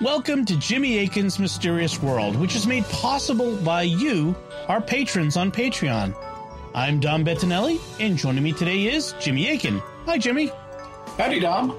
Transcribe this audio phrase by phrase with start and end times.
[0.00, 4.36] Welcome to Jimmy Akin's Mysterious World, which is made possible by you,
[4.68, 6.14] our patrons on Patreon.
[6.72, 9.82] I'm Dom Bettinelli, and joining me today is Jimmy Akin.
[10.06, 10.52] Hi, Jimmy.
[11.16, 11.76] Howdy, Dom.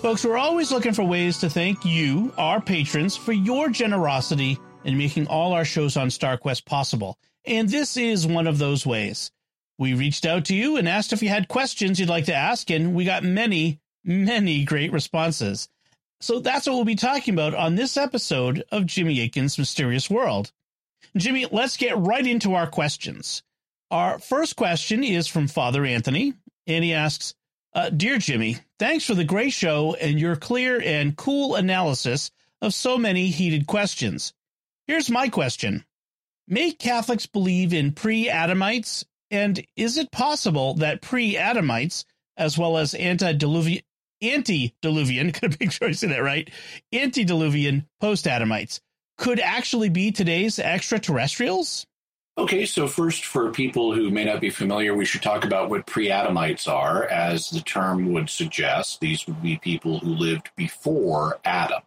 [0.00, 4.96] Folks, we're always looking for ways to thank you, our patrons, for your generosity in
[4.96, 7.18] making all our shows on StarQuest possible.
[7.44, 9.30] And this is one of those ways.
[9.76, 12.70] We reached out to you and asked if you had questions you'd like to ask,
[12.70, 15.68] and we got many, many great responses.
[16.22, 20.52] So that's what we'll be talking about on this episode of Jimmy Akin's Mysterious World.
[21.16, 23.42] Jimmy, let's get right into our questions.
[23.90, 26.34] Our first question is from Father Anthony,
[26.68, 27.34] and he asks
[27.74, 32.72] uh, Dear Jimmy, thanks for the great show and your clear and cool analysis of
[32.72, 34.32] so many heated questions.
[34.86, 35.84] Here's my question
[36.46, 39.04] May Catholics believe in pre Adamites?
[39.32, 42.04] And is it possible that pre Adamites,
[42.36, 43.82] as well as antediluvian,
[44.22, 46.50] antediluvian, gotta make sure I say that right,
[46.92, 48.80] antediluvian post Adamites
[49.18, 51.86] could actually be today's extraterrestrials?
[52.38, 55.86] Okay, so first, for people who may not be familiar, we should talk about what
[55.86, 57.04] pre Adamites are.
[57.04, 61.82] As the term would suggest, these would be people who lived before Adam.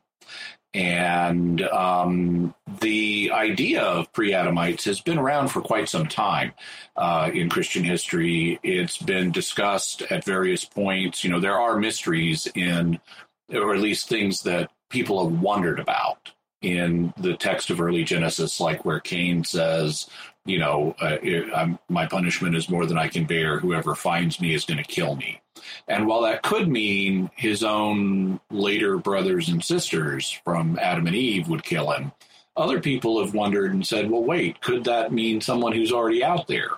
[0.75, 6.51] And um, the idea of pre Adamites has been around for quite some time
[6.97, 8.59] uh, in Christian history.
[8.61, 11.23] It's been discussed at various points.
[11.23, 12.99] You know, there are mysteries in,
[13.53, 16.31] or at least things that people have wondered about
[16.61, 20.09] in the text of early Genesis, like where Cain says,
[20.45, 23.59] you know, uh, my punishment is more than I can bear.
[23.59, 25.41] Whoever finds me is going to kill me.
[25.87, 31.47] And while that could mean his own later brothers and sisters from Adam and Eve
[31.49, 32.11] would kill him,
[32.55, 36.47] other people have wondered and said, well, wait, could that mean someone who's already out
[36.47, 36.69] there?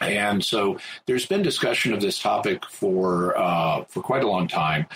[0.00, 4.86] And so there's been discussion of this topic for uh, for quite a long time.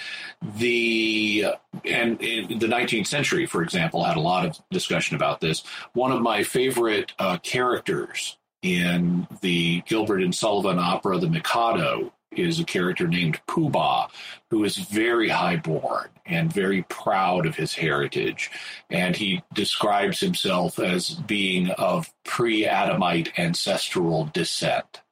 [0.59, 1.47] The
[1.85, 5.63] and the 19th century, for example, had a lot of discussion about this.
[5.93, 12.61] One of my favorite uh, characters in the Gilbert and Sullivan opera, The Mikado, is
[12.61, 14.09] a character named Pooh Bah,
[14.51, 18.51] who is very highborn and very proud of his heritage.
[18.91, 25.03] And he describes himself as being of pre Adamite ancestral descent.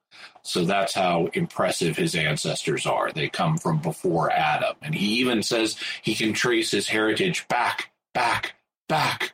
[0.41, 3.11] So that's how impressive his ancestors are.
[3.11, 4.75] They come from before Adam.
[4.81, 8.53] And he even says he can trace his heritage back, back,
[8.87, 9.33] back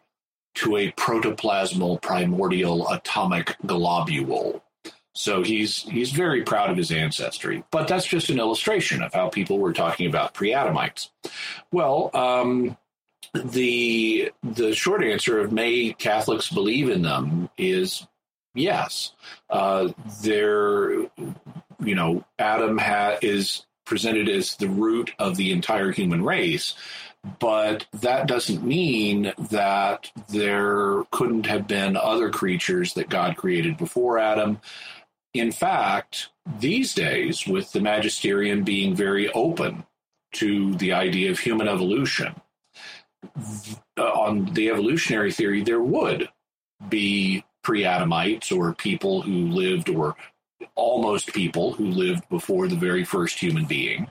[0.56, 4.64] to a protoplasmal primordial atomic globule.
[5.14, 9.30] So he's he's very proud of his ancestry, but that's just an illustration of how
[9.30, 11.10] people were talking about pre-Adamites.
[11.72, 12.78] Well, um,
[13.34, 18.08] the the short answer of may Catholics believe in them is
[18.54, 19.14] yes.
[19.50, 19.90] Uh,
[20.24, 26.74] they're you know Adam ha- is presented as the root of the entire human race,
[27.40, 34.18] but that doesn't mean that there couldn't have been other creatures that God created before
[34.18, 34.60] Adam
[35.34, 39.86] in fact, these days, with the magisterium being very open
[40.34, 42.36] to the idea of human evolution,
[43.98, 46.28] uh, on the evolutionary theory, there would
[46.90, 50.16] be pre Adamites or people who lived, or
[50.76, 54.10] almost people who lived before the very first human being.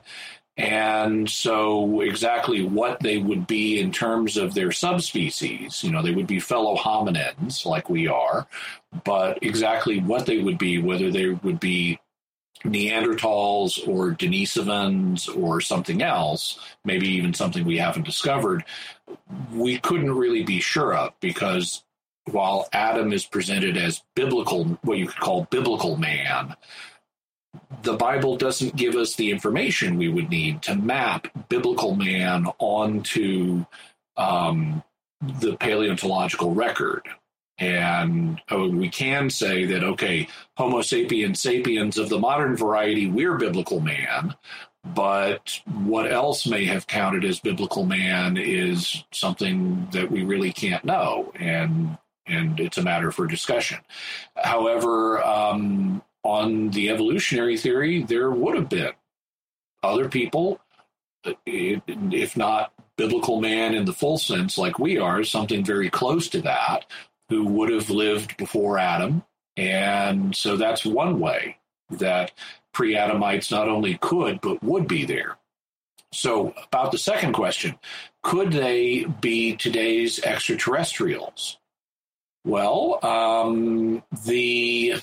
[0.61, 6.13] And so, exactly what they would be in terms of their subspecies, you know, they
[6.13, 8.45] would be fellow hominins like we are,
[9.03, 11.99] but exactly what they would be, whether they would be
[12.63, 18.63] Neanderthals or Denisovans or something else, maybe even something we haven't discovered,
[19.51, 21.83] we couldn't really be sure of because
[22.29, 26.55] while Adam is presented as biblical, what you could call biblical man,
[27.83, 33.65] the Bible doesn't give us the information we would need to map biblical man onto
[34.17, 34.83] um,
[35.39, 37.07] the paleontological record.
[37.57, 40.27] And oh, we can say that, okay,
[40.57, 44.35] Homo sapiens sapiens of the modern variety, we're biblical man.
[44.83, 50.83] But what else may have counted as biblical man is something that we really can't
[50.83, 51.31] know.
[51.35, 53.79] And and it's a matter for discussion.
[54.35, 58.91] However, um, on the evolutionary theory, there would have been
[59.83, 60.59] other people,
[61.45, 66.41] if not biblical man in the full sense, like we are, something very close to
[66.41, 66.85] that,
[67.29, 69.23] who would have lived before Adam.
[69.57, 71.57] And so that's one way
[71.89, 72.31] that
[72.73, 75.37] pre Adamites not only could, but would be there.
[76.13, 77.79] So, about the second question
[78.21, 81.57] could they be today's extraterrestrials?
[82.43, 84.95] Well, um, the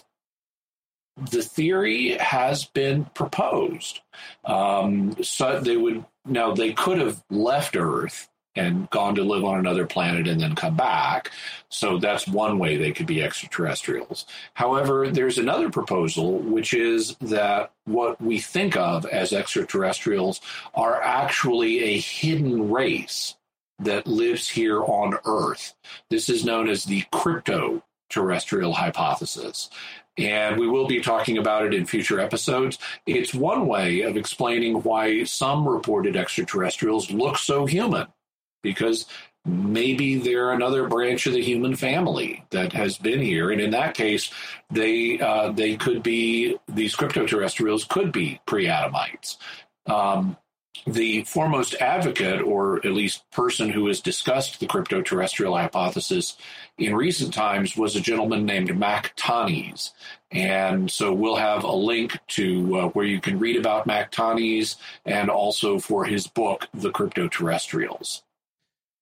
[1.30, 4.00] the theory has been proposed.
[4.44, 9.58] Um, so they would now they could have left Earth and gone to live on
[9.58, 11.30] another planet and then come back.
[11.68, 14.26] So that's one way they could be extraterrestrials.
[14.54, 20.40] However, there's another proposal, which is that what we think of as extraterrestrials
[20.74, 23.36] are actually a hidden race
[23.78, 25.74] that lives here on Earth.
[26.10, 29.70] This is known as the crypto terrestrial hypothesis.
[30.16, 32.78] And we will be talking about it in future episodes.
[33.06, 38.08] It's one way of explaining why some reported extraterrestrials look so human
[38.62, 39.06] because
[39.44, 43.94] maybe they're another branch of the human family that has been here, and in that
[43.94, 44.30] case,
[44.70, 49.38] they uh, they could be these cryptoterrestrials could be pre-Adamites.
[49.86, 50.36] Um,
[50.86, 56.36] the foremost advocate, or at least person who has discussed the crypto terrestrial hypothesis
[56.76, 59.90] in recent times, was a gentleman named Mac Tonnies.
[60.30, 64.76] And so we'll have a link to uh, where you can read about Mac Tonnies
[65.04, 68.22] and also for his book, The Crypto Terrestrials.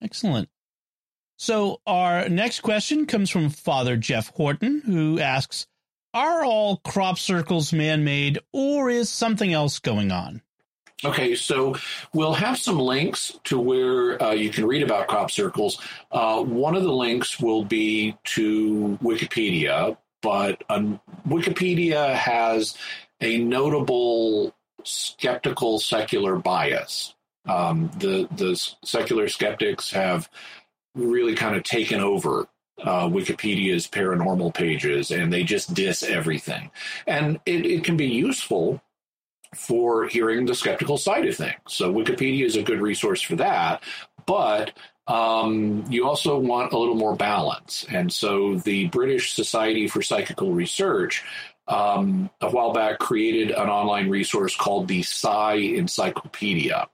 [0.02, 0.48] Excellent.
[1.38, 5.66] So our next question comes from Father Jeff Horton, who asks,
[6.14, 10.40] are all crop circles man-made or is something else going on?
[11.04, 11.76] Okay, so
[12.14, 15.78] we'll have some links to where uh, you can read about crop circles.
[16.10, 20.98] Uh, one of the links will be to Wikipedia, but um,
[21.28, 22.78] Wikipedia has
[23.20, 24.54] a notable
[24.84, 27.14] skeptical secular bias.
[27.44, 30.30] Um, the the secular skeptics have
[30.94, 32.48] really kind of taken over
[32.82, 36.70] uh, Wikipedia's paranormal pages, and they just diss everything.
[37.06, 38.82] And it, it can be useful
[39.56, 41.56] for hearing the skeptical side of things.
[41.68, 43.82] So Wikipedia is a good resource for that,
[44.26, 44.72] but
[45.06, 47.86] um, you also want a little more balance.
[47.90, 51.24] And so the British Society for Psychical Research
[51.68, 56.88] um, a while back created an online resource called the Psi Encyclopedia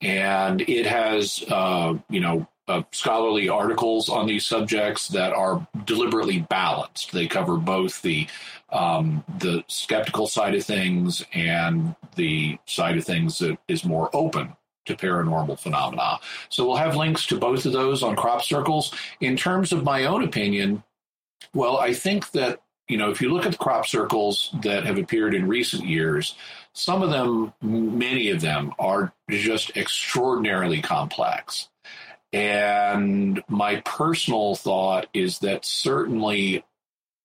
[0.00, 6.40] and it has uh, you know uh, scholarly articles on these subjects that are deliberately
[6.40, 7.12] balanced.
[7.12, 8.26] They cover both the
[8.70, 14.56] um, the skeptical side of things and the side of things that is more open
[14.86, 16.18] to paranormal phenomena.
[16.48, 18.94] So we'll have links to both of those on crop circles.
[19.20, 20.82] In terms of my own opinion,
[21.54, 24.98] well, I think that you know if you look at the crop circles that have
[24.98, 26.36] appeared in recent years,
[26.72, 31.68] some of them, many of them, are just extraordinarily complex.
[32.32, 36.64] And my personal thought is that certainly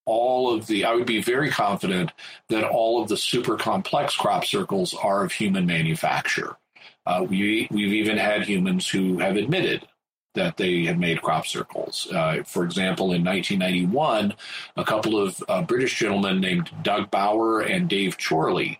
[0.05, 2.11] all of the, I would be very confident
[2.49, 6.57] that all of the super complex crop circles are of human manufacture.
[7.05, 9.87] Uh, we, we've even had humans who have admitted
[10.33, 12.07] that they had made crop circles.
[12.11, 14.33] Uh, for example, in 1991,
[14.77, 18.79] a couple of uh, British gentlemen named Doug Bower and Dave Chorley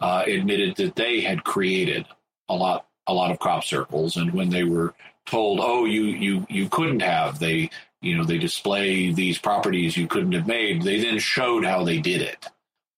[0.00, 2.06] uh, admitted that they had created
[2.48, 4.94] a lot a lot of crop circles, and when they were
[5.26, 7.70] told, "Oh, you you you couldn't have," they
[8.00, 10.82] you know they display these properties you couldn't have made.
[10.82, 12.46] They then showed how they did it,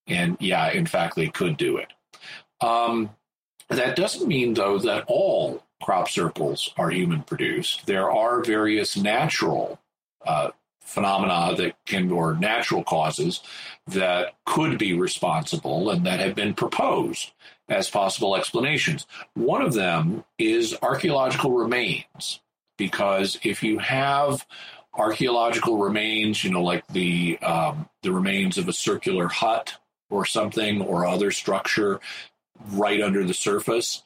[0.06, 1.93] and yeah, in fact, they could do it.
[2.60, 3.10] Um,
[3.69, 7.87] that doesn't mean though that all crop circles are human produced.
[7.87, 9.81] There are various natural
[10.25, 10.50] uh,
[10.81, 13.40] phenomena that can, or natural causes
[13.87, 17.32] that could be responsible and that have been proposed
[17.68, 19.06] as possible explanations.
[19.35, 22.40] One of them is archaeological remains,
[22.76, 24.47] because if you have
[24.94, 29.75] archaeological remains, you know, like the um, the remains of a circular hut
[30.11, 32.00] or something or other structure
[32.70, 34.02] right under the surface,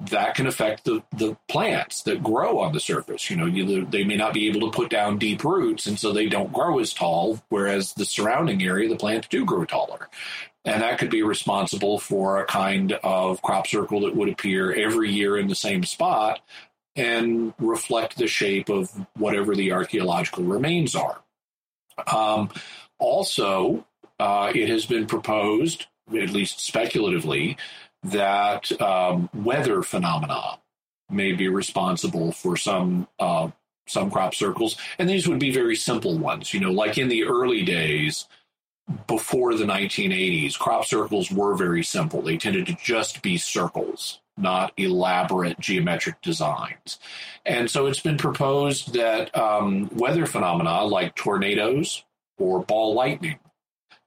[0.00, 3.28] that can affect the, the plants that grow on the surface.
[3.28, 6.12] You know, you, they may not be able to put down deep roots, and so
[6.12, 10.08] they don't grow as tall, whereas the surrounding area, the plants do grow taller.
[10.64, 15.10] And that could be responsible for a kind of crop circle that would appear every
[15.10, 16.40] year in the same spot
[16.98, 21.22] and reflect the shape of whatever the archaeological remains are.
[22.12, 22.50] Um,
[22.98, 23.86] also,
[24.18, 27.56] uh, it has been proposed, at least speculatively,
[28.02, 30.58] that um, weather phenomena
[31.08, 33.50] may be responsible for some uh,
[33.86, 36.52] some crop circles, and these would be very simple ones.
[36.52, 38.26] You know, like in the early days
[39.06, 42.22] before the 1980s, crop circles were very simple.
[42.22, 46.98] They tended to just be circles, not elaborate geometric designs.
[47.44, 52.04] And so it's been proposed that um, weather phenomena like tornadoes
[52.38, 53.38] or ball lightning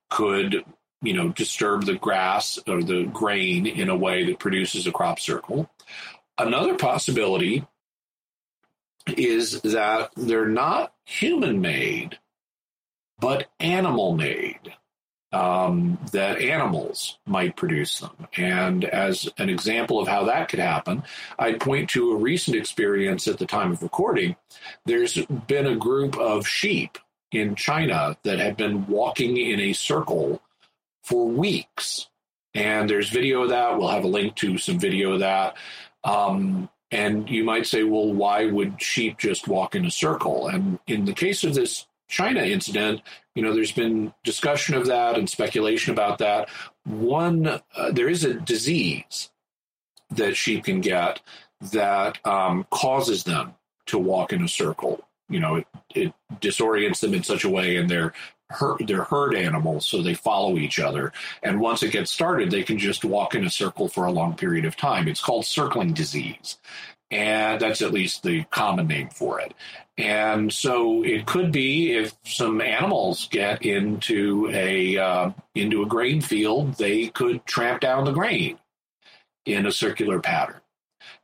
[0.09, 0.63] could
[1.01, 5.19] you know, disturb the grass or the grain in a way that produces a crop
[5.19, 5.69] circle.
[6.37, 7.65] Another possibility
[9.07, 12.19] is that they're not human made,
[13.19, 14.73] but animal made.
[15.31, 18.27] Um, that animals might produce them.
[18.37, 21.03] And as an example of how that could happen,
[21.39, 24.35] I'd point to a recent experience at the time of recording.
[24.85, 26.97] There's been a group of sheep
[27.31, 30.41] in China that have been walking in a circle
[31.03, 32.07] for weeks.
[32.53, 33.77] And there's video of that.
[33.77, 35.55] We'll have a link to some video of that.
[36.03, 40.47] Um, and you might say, well, why would sheep just walk in a circle?
[40.47, 43.01] And in the case of this China incident,
[43.35, 46.49] you know, there's been discussion of that and speculation about that.
[46.85, 49.29] One, uh, there is a disease
[50.11, 51.21] that sheep can get
[51.71, 53.53] that um, causes them
[53.85, 55.07] to walk in a circle.
[55.29, 58.13] You know, it, it disorients them in such a way, and they're
[58.49, 61.13] herd, they're herd animals, so they follow each other.
[61.41, 64.35] And once it gets started, they can just walk in a circle for a long
[64.35, 65.07] period of time.
[65.07, 66.57] It's called circling disease,
[67.11, 69.53] and that's at least the common name for it.
[69.97, 76.21] And so it could be if some animals get into a uh, into a grain
[76.21, 78.57] field, they could tramp down the grain
[79.45, 80.61] in a circular pattern.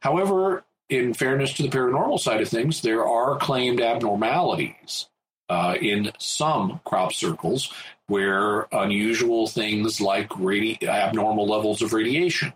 [0.02, 5.08] However, in fairness to the paranormal side of things, there are claimed abnormalities
[5.50, 7.74] uh, in some crop circles
[8.08, 12.54] where unusual things like radi- abnormal levels of radiation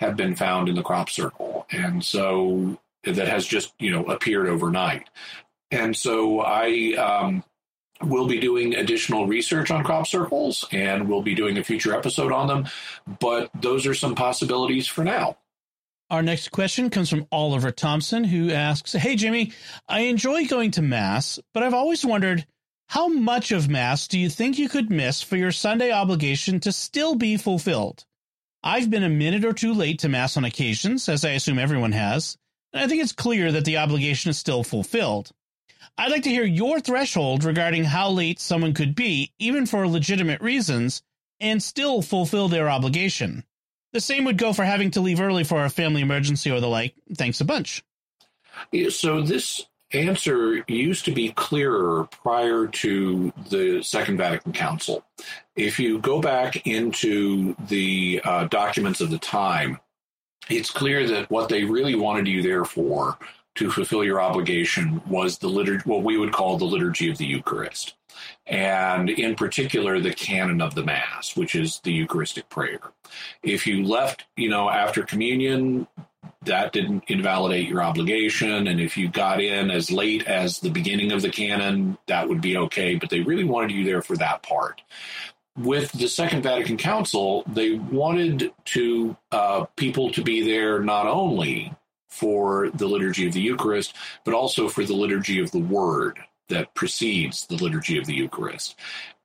[0.00, 1.66] have been found in the crop circle.
[1.70, 5.08] And so that has just you know appeared overnight.
[5.70, 7.44] And so I um,
[8.02, 12.32] will be doing additional research on crop circles, and we'll be doing a future episode
[12.32, 12.66] on them.
[13.20, 15.36] But those are some possibilities for now.
[16.10, 19.52] Our next question comes from Oliver Thompson, who asks Hey, Jimmy,
[19.88, 22.46] I enjoy going to Mass, but I've always wondered
[22.88, 26.72] how much of Mass do you think you could miss for your Sunday obligation to
[26.72, 28.04] still be fulfilled?
[28.62, 31.92] I've been a minute or two late to Mass on occasions, as I assume everyone
[31.92, 32.36] has,
[32.72, 35.30] and I think it's clear that the obligation is still fulfilled.
[35.96, 40.40] I'd like to hear your threshold regarding how late someone could be, even for legitimate
[40.40, 41.02] reasons,
[41.40, 43.44] and still fulfill their obligation.
[43.92, 46.68] The same would go for having to leave early for a family emergency or the
[46.68, 46.94] like.
[47.16, 47.82] Thanks a bunch.
[48.90, 55.04] So this answer used to be clearer prior to the Second Vatican Council.
[55.60, 59.78] If you go back into the uh, documents of the time,
[60.48, 63.18] it's clear that what they really wanted you there for
[63.56, 67.26] to fulfill your obligation was the liturgy, what we would call the liturgy of the
[67.26, 67.92] Eucharist,
[68.46, 72.80] and in particular the canon of the Mass, which is the Eucharistic prayer.
[73.42, 75.86] If you left, you know, after communion,
[76.46, 81.12] that didn't invalidate your obligation, and if you got in as late as the beginning
[81.12, 82.94] of the canon, that would be okay.
[82.94, 84.80] But they really wanted you there for that part
[85.58, 91.72] with the Second Vatican Council, they wanted to uh, people to be there not only
[92.08, 96.74] for the liturgy of the Eucharist, but also for the liturgy of the Word that
[96.74, 98.76] precedes the liturgy of the Eucharist.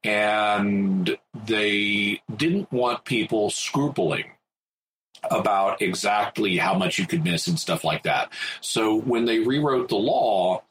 [0.03, 4.25] And they didn't want people scrupling
[5.32, 8.32] about exactly how much you could miss and stuff like that.
[8.62, 10.62] So when they rewrote the law,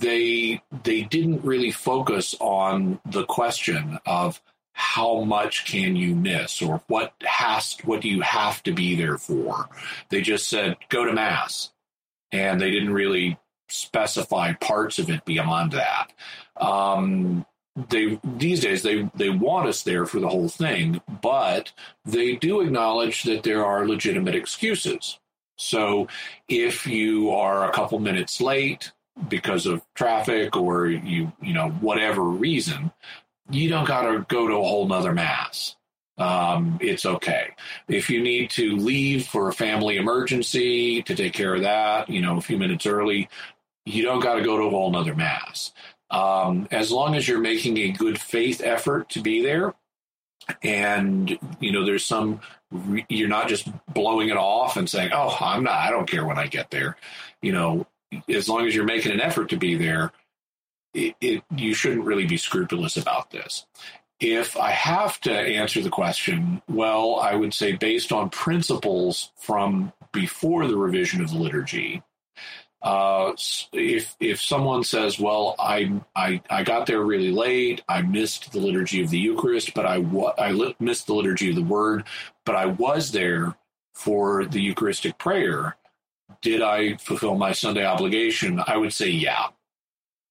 [0.00, 4.40] they they didn't really focus on the question of
[4.78, 9.18] how much can you miss or what has what do you have to be there
[9.18, 9.68] for?
[10.08, 11.72] They just said go to mass.
[12.30, 16.12] And they didn't really specify parts of it beyond that.
[16.56, 17.44] Um,
[17.88, 21.72] they these days they they want us there for the whole thing but
[22.04, 25.18] they do acknowledge that there are legitimate excuses.
[25.56, 26.06] So
[26.48, 28.92] if you are a couple minutes late
[29.28, 32.92] because of traffic or you you know whatever reason
[33.50, 35.76] you don't got to go to a whole nother mass.
[36.18, 37.50] Um, it's okay.
[37.86, 42.20] If you need to leave for a family emergency to take care of that, you
[42.20, 43.28] know, a few minutes early,
[43.86, 45.72] you don't got to go to a whole nother mass.
[46.10, 49.74] Um, as long as you're making a good faith effort to be there,
[50.62, 52.40] and you know, there's some,
[53.08, 55.74] you're not just blowing it off and saying, "Oh, I'm not.
[55.74, 56.96] I don't care when I get there."
[57.42, 57.86] You know,
[58.28, 60.12] as long as you're making an effort to be there,
[60.94, 63.66] it, it, you shouldn't really be scrupulous about this.
[64.20, 69.92] If I have to answer the question, well, I would say based on principles from
[70.12, 72.02] before the revision of the liturgy,
[72.82, 73.32] uh,
[73.72, 77.82] if if someone says, "Well, I, I I got there really late.
[77.88, 79.96] I missed the liturgy of the Eucharist, but I
[80.38, 82.04] I missed the liturgy of the Word,
[82.44, 83.56] but I was there
[83.94, 85.76] for the Eucharistic prayer.
[86.40, 89.48] Did I fulfill my Sunday obligation?" I would say, "Yeah."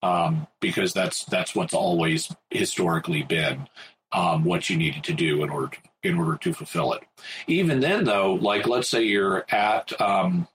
[0.04, 3.68] Um, because that's that's what's always historically been
[4.12, 7.04] um, what you needed to do in order to, in order to fulfill it.
[7.48, 10.48] Even then, though, like let's say you're at um,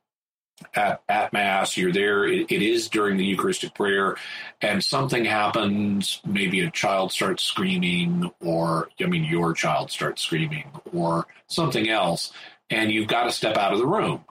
[0.75, 2.25] at, at Mass, you're there.
[2.25, 4.17] It, it is during the Eucharistic prayer,
[4.61, 6.21] and something happens.
[6.25, 12.33] Maybe a child starts screaming, or I mean, your child starts screaming, or something else,
[12.71, 14.25] and you've got to step out of the room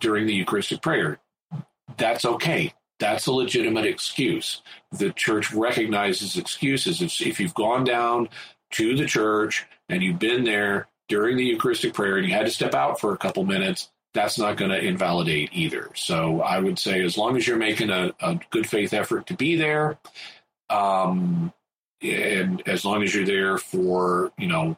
[0.00, 1.18] during the Eucharistic prayer.
[1.96, 2.74] That's okay.
[2.98, 4.62] That's a legitimate excuse.
[4.92, 7.02] The church recognizes excuses.
[7.02, 8.28] If, if you've gone down
[8.72, 12.52] to the church and you've been there during the Eucharistic prayer and you had to
[12.52, 15.90] step out for a couple minutes, that's not going to invalidate either.
[15.94, 19.34] So I would say as long as you're making a, a good faith effort to
[19.34, 19.98] be there,
[20.70, 21.52] um,
[22.02, 24.76] and as long as you're there for, you know,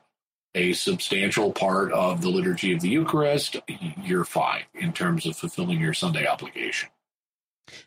[0.54, 3.56] a substantial part of the liturgy of the Eucharist,
[4.02, 6.88] you're fine in terms of fulfilling your Sunday obligation.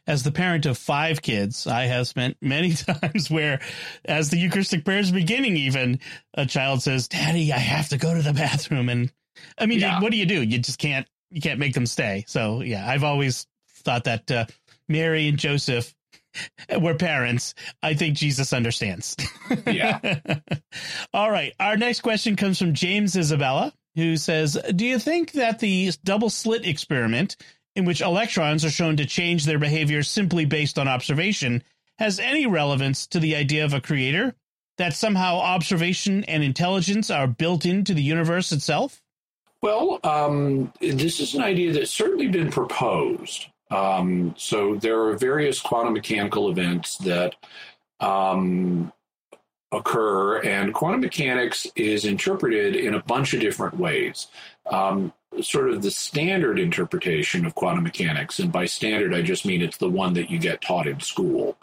[0.07, 3.59] As the parent of five kids, I have spent many times where,
[4.05, 6.00] as the Eucharistic prayer is beginning, even
[6.33, 9.11] a child says, "Daddy, I have to go to the bathroom," and
[9.57, 10.01] I mean, yeah.
[10.01, 10.41] what do you do?
[10.41, 12.25] You just can't you can't make them stay.
[12.27, 14.45] So yeah, I've always thought that uh,
[14.88, 15.93] Mary and Joseph
[16.79, 17.55] were parents.
[17.81, 19.15] I think Jesus understands.
[19.65, 20.19] yeah.
[21.13, 21.53] All right.
[21.59, 26.29] Our next question comes from James Isabella, who says, "Do you think that the double
[26.29, 27.38] slit experiment,
[27.75, 31.63] in which electrons are shown to change their behavior simply based on observation,
[32.00, 34.36] has any relevance to the idea of a creator?"
[34.78, 39.01] That somehow observation and intelligence are built into the universe itself?
[39.62, 43.46] Well, um, this is an idea that's certainly been proposed.
[43.70, 47.36] Um, so there are various quantum mechanical events that
[48.00, 48.92] um,
[49.72, 54.28] occur, and quantum mechanics is interpreted in a bunch of different ways.
[54.70, 59.62] Um, sort of the standard interpretation of quantum mechanics, and by standard, I just mean
[59.62, 61.58] it's the one that you get taught in school.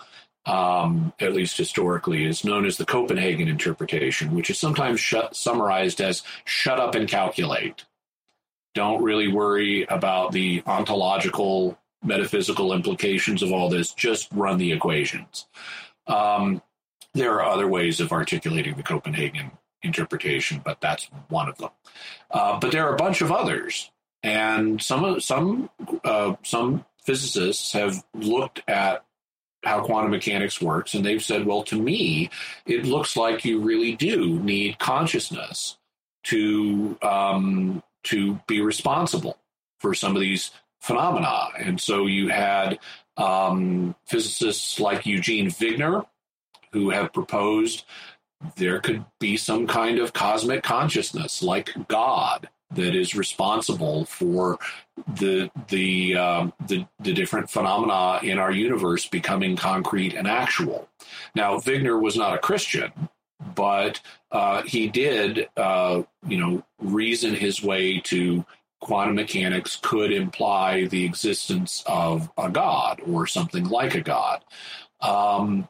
[0.46, 6.00] Um, at least historically, is known as the Copenhagen interpretation, which is sometimes sh- summarized
[6.00, 7.84] as shut up and calculate.
[8.74, 13.92] Don't really worry about the ontological, metaphysical implications of all this.
[13.92, 15.46] Just run the equations.
[16.06, 16.62] Um,
[17.12, 19.50] there are other ways of articulating the Copenhagen
[19.82, 21.70] interpretation, but that's one of them.
[22.30, 23.90] Uh, but there are a bunch of others,
[24.22, 25.70] and some some
[26.04, 29.04] uh, some physicists have looked at
[29.64, 32.30] how quantum mechanics works, and they've said, well, to me,
[32.66, 35.76] it looks like you really do need consciousness
[36.24, 39.38] to um, to be responsible
[39.78, 40.50] for some of these
[40.80, 41.48] phenomena.
[41.58, 42.78] And so you had
[43.16, 46.06] um, physicists like Eugene Wigner
[46.72, 47.84] who have proposed
[48.56, 54.58] there could be some kind of cosmic consciousness like God that is responsible for
[55.16, 60.88] the the um, the, the different phenomena in our universe becoming concrete and actual.
[61.34, 62.92] Now, Wigner was not a Christian,
[63.54, 68.44] but uh, he did, uh, you know, reason his way to
[68.80, 74.44] quantum mechanics could imply the existence of a god or something like a god.
[75.00, 75.68] Um,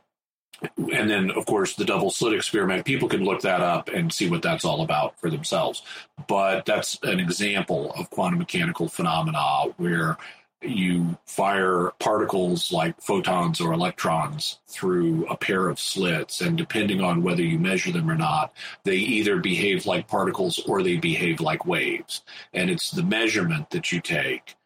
[0.77, 4.29] and then, of course, the double slit experiment, people can look that up and see
[4.29, 5.83] what that's all about for themselves.
[6.27, 10.17] But that's an example of quantum mechanical phenomena where
[10.61, 17.23] you fire particles like photons or electrons through a pair of slits, and depending on
[17.23, 21.65] whether you measure them or not, they either behave like particles or they behave like
[21.65, 22.23] waves.
[22.53, 24.57] And it's the measurement that you take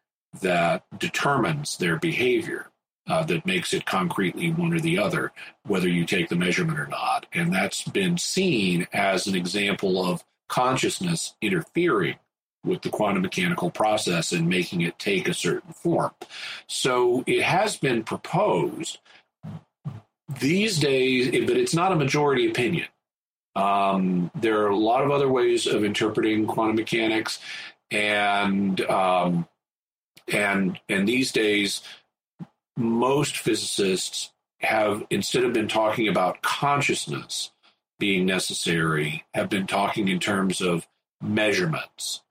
[0.40, 2.71] that determines their behavior.
[3.08, 5.32] Uh, that makes it concretely one or the other,
[5.66, 7.26] whether you take the measurement or not.
[7.32, 12.14] And that's been seen as an example of consciousness interfering
[12.64, 16.12] with the quantum mechanical process and making it take a certain form.
[16.68, 18.98] So it has been proposed
[20.40, 22.86] these days, but it's not a majority opinion.
[23.54, 27.38] Um, there are a lot of other ways of interpreting quantum mechanics,
[27.90, 29.46] and um,
[30.32, 31.82] and and these days,
[32.76, 37.50] most physicists have instead of been talking about consciousness
[37.98, 40.86] being necessary, have been talking in terms of
[41.20, 42.22] measurements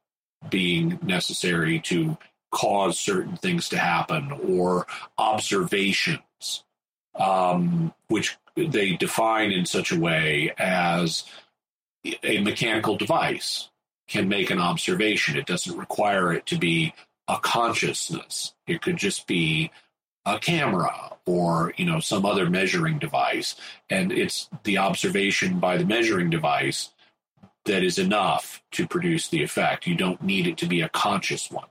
[0.49, 2.17] being necessary to
[2.51, 4.85] cause certain things to happen or
[5.17, 6.63] observations,
[7.15, 11.23] um, which they define in such a way as
[12.23, 13.69] a mechanical device
[14.07, 15.37] can make an observation.
[15.37, 16.93] It doesn't require it to be
[17.27, 18.53] a consciousness.
[18.67, 19.71] It could just be
[20.25, 23.55] a camera or you know some other measuring device
[23.89, 26.91] and it's the observation by the measuring device
[27.65, 29.87] that is enough to produce the effect.
[29.87, 31.67] You don't need it to be a conscious one.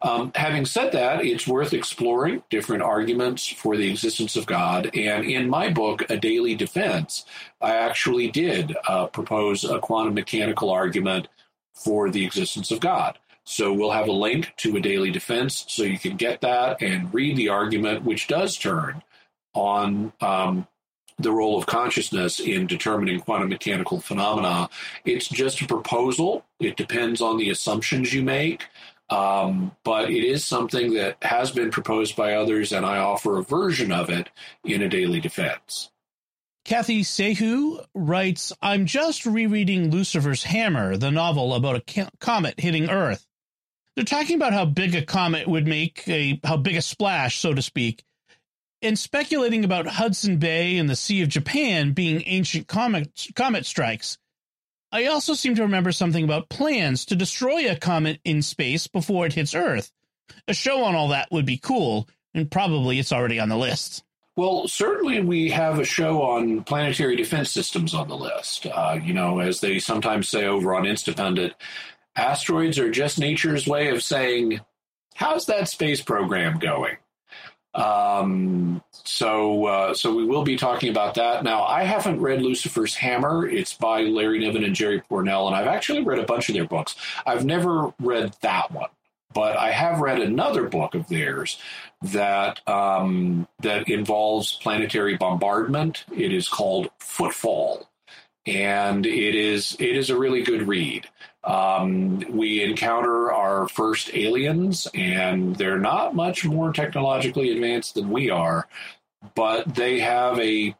[0.00, 4.90] Um, having said that, it's worth exploring different arguments for the existence of God.
[4.94, 7.24] And in my book, A Daily Defense,
[7.60, 11.26] I actually did uh, propose a quantum mechanical argument
[11.74, 13.18] for the existence of God.
[13.48, 17.12] So we'll have a link to a daily defense so you can get that and
[17.14, 19.02] read the argument, which does turn
[19.54, 20.68] on um,
[21.18, 24.68] the role of consciousness in determining quantum mechanical phenomena.
[25.06, 26.44] It's just a proposal.
[26.60, 28.66] It depends on the assumptions you make.
[29.08, 33.42] Um, but it is something that has been proposed by others, and I offer a
[33.42, 34.28] version of it
[34.62, 35.90] in a daily defense.
[36.66, 43.24] Kathy Sehu writes, I'm just rereading Lucifer's Hammer, the novel about a comet hitting Earth.
[43.98, 47.52] They're talking about how big a comet would make a, how big a splash, so
[47.52, 48.04] to speak,
[48.80, 54.16] and speculating about Hudson Bay and the Sea of Japan being ancient comet, comet strikes.
[54.92, 59.26] I also seem to remember something about plans to destroy a comet in space before
[59.26, 59.90] it hits Earth.
[60.46, 64.04] A show on all that would be cool, and probably it's already on the list.
[64.36, 68.64] Well, certainly we have a show on planetary defense systems on the list.
[68.64, 71.54] Uh, you know, as they sometimes say over on Instapundit,
[72.18, 74.60] asteroids are just nature's way of saying,
[75.14, 76.96] how's that space program going?
[77.74, 81.44] Um, so, uh, so we will be talking about that.
[81.44, 83.46] Now, I haven't read Lucifer's Hammer.
[83.48, 86.66] It's by Larry Niven and Jerry Pournelle, and I've actually read a bunch of their
[86.66, 86.96] books.
[87.24, 88.90] I've never read that one,
[89.32, 91.60] but I have read another book of theirs
[92.02, 96.04] that um, that involves planetary bombardment.
[96.16, 97.88] It is called Footfall,
[98.46, 101.06] and it is it is a really good read.
[101.44, 108.30] Um, we encounter our first aliens, and they're not much more technologically advanced than we
[108.30, 108.68] are,
[109.34, 110.74] but they have a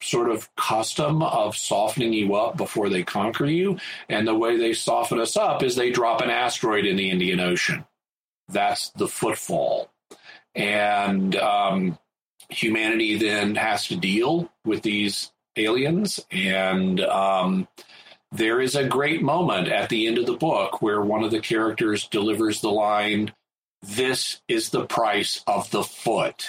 [0.00, 3.78] sort of custom of softening you up before they conquer you.
[4.08, 7.40] And the way they soften us up is they drop an asteroid in the Indian
[7.40, 7.84] Ocean.
[8.48, 9.90] That's the footfall.
[10.54, 11.98] And um,
[12.50, 16.20] humanity then has to deal with these aliens.
[16.30, 17.66] And um,
[18.34, 21.40] there is a great moment at the end of the book where one of the
[21.40, 23.32] characters delivers the line,
[23.82, 26.48] This is the price of the foot.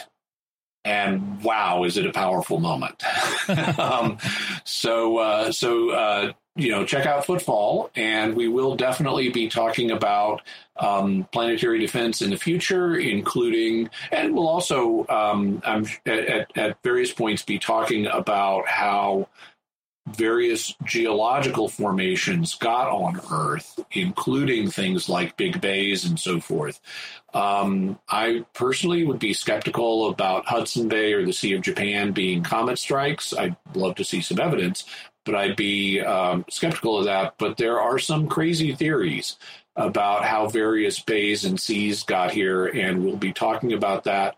[0.84, 3.04] And wow, is it a powerful moment?
[3.80, 4.17] um,
[4.63, 9.91] so, uh, so uh, you know, check out Footfall, and we will definitely be talking
[9.91, 10.41] about
[10.78, 15.62] um, planetary defense in the future, including, and we'll also, um,
[16.06, 19.28] at, at various points, be talking about how
[20.08, 26.80] various geological formations got on Earth, including things like big bays and so forth.
[27.34, 32.44] Um, I personally would be skeptical about Hudson Bay or the Sea of Japan being
[32.44, 33.34] comet strikes.
[33.34, 34.86] I'd love to see some evidence,
[35.26, 37.36] but I'd be um, skeptical of that.
[37.38, 39.38] But there are some crazy theories
[39.76, 44.38] about how various bays and seas got here, and we'll be talking about that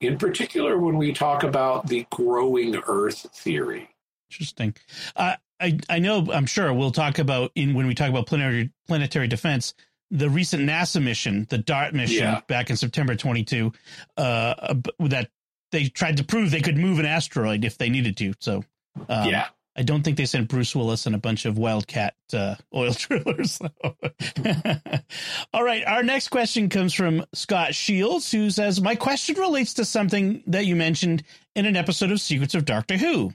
[0.00, 3.91] in particular when we talk about the growing Earth theory.
[4.32, 4.74] Interesting.
[5.14, 6.26] Uh, I I know.
[6.32, 9.74] I'm sure we'll talk about in when we talk about planetary planetary defense.
[10.10, 12.40] The recent NASA mission, the DART mission, yeah.
[12.46, 13.72] back in September 22,
[14.18, 15.30] uh, that
[15.70, 18.34] they tried to prove they could move an asteroid if they needed to.
[18.38, 18.62] So,
[19.08, 22.56] um, yeah, I don't think they sent Bruce Willis and a bunch of Wildcat uh,
[22.74, 23.58] oil drillers.
[25.54, 25.84] All right.
[25.86, 30.66] Our next question comes from Scott Shields, who says, My question relates to something that
[30.66, 31.22] you mentioned
[31.54, 33.32] in an episode of Secrets of Doctor Who.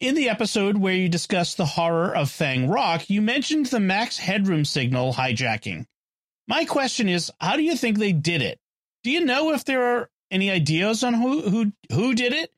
[0.00, 4.16] In the episode where you discussed the horror of Fang Rock, you mentioned the max
[4.16, 5.86] headroom signal hijacking.
[6.46, 8.60] My question is, how do you think they did it?
[9.02, 12.52] Do you know if there are any ideas on who who who did it?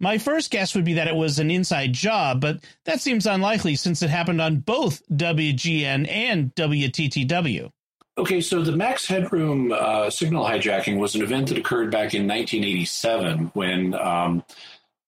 [0.00, 3.76] My first guess would be that it was an inside job, but that seems unlikely
[3.76, 7.70] since it happened on both WGN and WTTW.
[8.18, 12.28] Okay, so the Max Headroom uh, signal hijacking was an event that occurred back in
[12.28, 14.44] 1987 when um,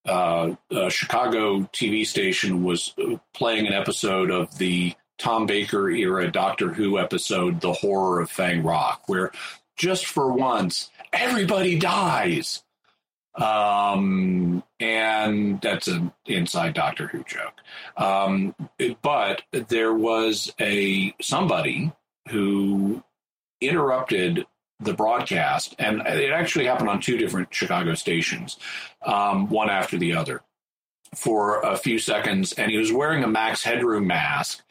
[0.06, 2.94] uh, a Chicago TV station was
[3.32, 8.62] playing an episode of the Tom Baker era Doctor Who episode, The Horror of Fang
[8.62, 9.30] Rock, where
[9.76, 12.62] just for once everybody dies.
[13.34, 17.54] Um, and that's an inside Doctor Who joke.
[17.96, 18.54] Um,
[19.02, 21.92] but there was a somebody
[22.28, 23.02] who
[23.60, 24.46] interrupted
[24.84, 28.58] the broadcast, and it actually happened on two different Chicago stations,
[29.04, 30.42] um, one after the other,
[31.14, 32.52] for a few seconds.
[32.52, 34.62] And he was wearing a Max Headroom mask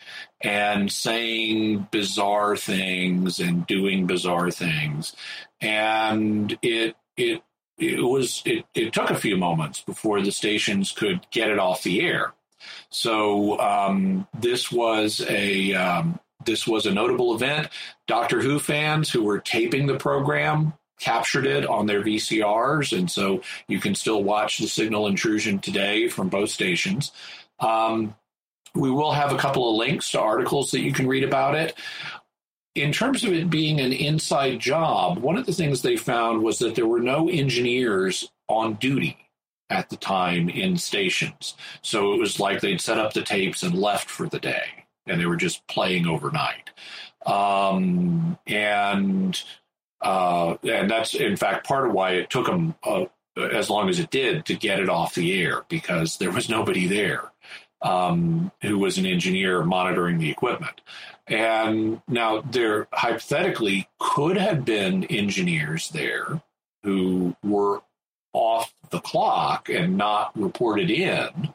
[0.41, 5.15] and saying bizarre things and doing bizarre things,
[5.61, 7.41] and it it
[7.77, 11.83] it was it, it took a few moments before the stations could get it off
[11.83, 12.33] the air.
[12.89, 17.69] So um, this was a um, this was a notable event.
[18.07, 23.41] Doctor Who fans who were taping the program captured it on their VCRs, and so
[23.67, 27.11] you can still watch the signal intrusion today from both stations.
[27.59, 28.15] Um,
[28.75, 31.75] we will have a couple of links to articles that you can read about it.
[32.75, 36.59] in terms of it being an inside job, one of the things they found was
[36.59, 39.17] that there were no engineers on duty
[39.69, 41.55] at the time in stations.
[41.81, 45.19] So it was like they'd set up the tapes and left for the day, and
[45.19, 46.69] they were just playing overnight.
[47.25, 49.41] Um, and
[50.01, 53.05] uh, and that's in fact part of why it took them uh,
[53.37, 56.87] as long as it did to get it off the air because there was nobody
[56.87, 57.31] there
[57.81, 60.81] um, who was an engineer monitoring the equipment.
[61.27, 66.41] And now there hypothetically could have been engineers there
[66.83, 67.81] who were
[68.33, 71.53] off the clock and not reported in.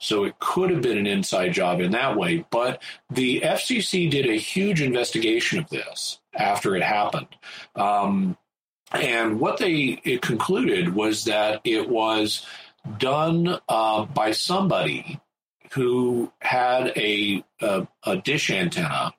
[0.00, 2.44] So it could have been an inside job in that way.
[2.50, 7.28] But the FCC did a huge investigation of this after it happened.
[7.76, 8.36] Um,
[8.92, 12.44] and what they concluded was that it was
[12.98, 15.20] done uh, by somebody
[15.72, 19.12] who had a, a, a dish antenna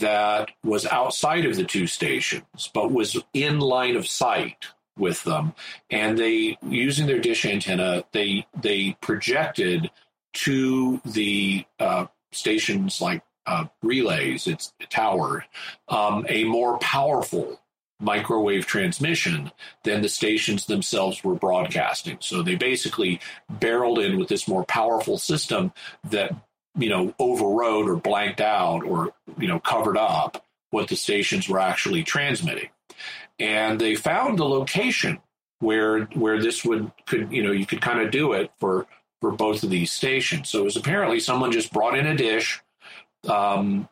[0.00, 4.66] that was outside of the two stations, but was in line of sight
[4.98, 5.54] with them.
[5.90, 9.90] And they, using their dish antenna, they they projected
[10.34, 15.44] to the uh, stations like uh, relays, its tower,
[15.88, 17.60] um, a more powerful
[18.00, 19.50] microwave transmission
[19.82, 22.18] than the stations themselves were broadcasting.
[22.20, 25.72] So they basically barreled in with this more powerful system
[26.10, 26.32] that,
[26.76, 31.58] you know, overrode or blanked out or, you know, covered up what the stations were
[31.58, 32.68] actually transmitting.
[33.38, 35.18] And they found the location
[35.60, 38.86] where where this would could, you know, you could kind of do it for
[39.20, 40.48] for both of these stations.
[40.48, 42.60] So it was apparently someone just brought in a dish,
[43.28, 43.88] um,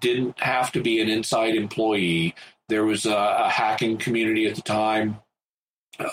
[0.00, 2.34] didn't have to be an inside employee.
[2.68, 5.18] There was a, a hacking community at the time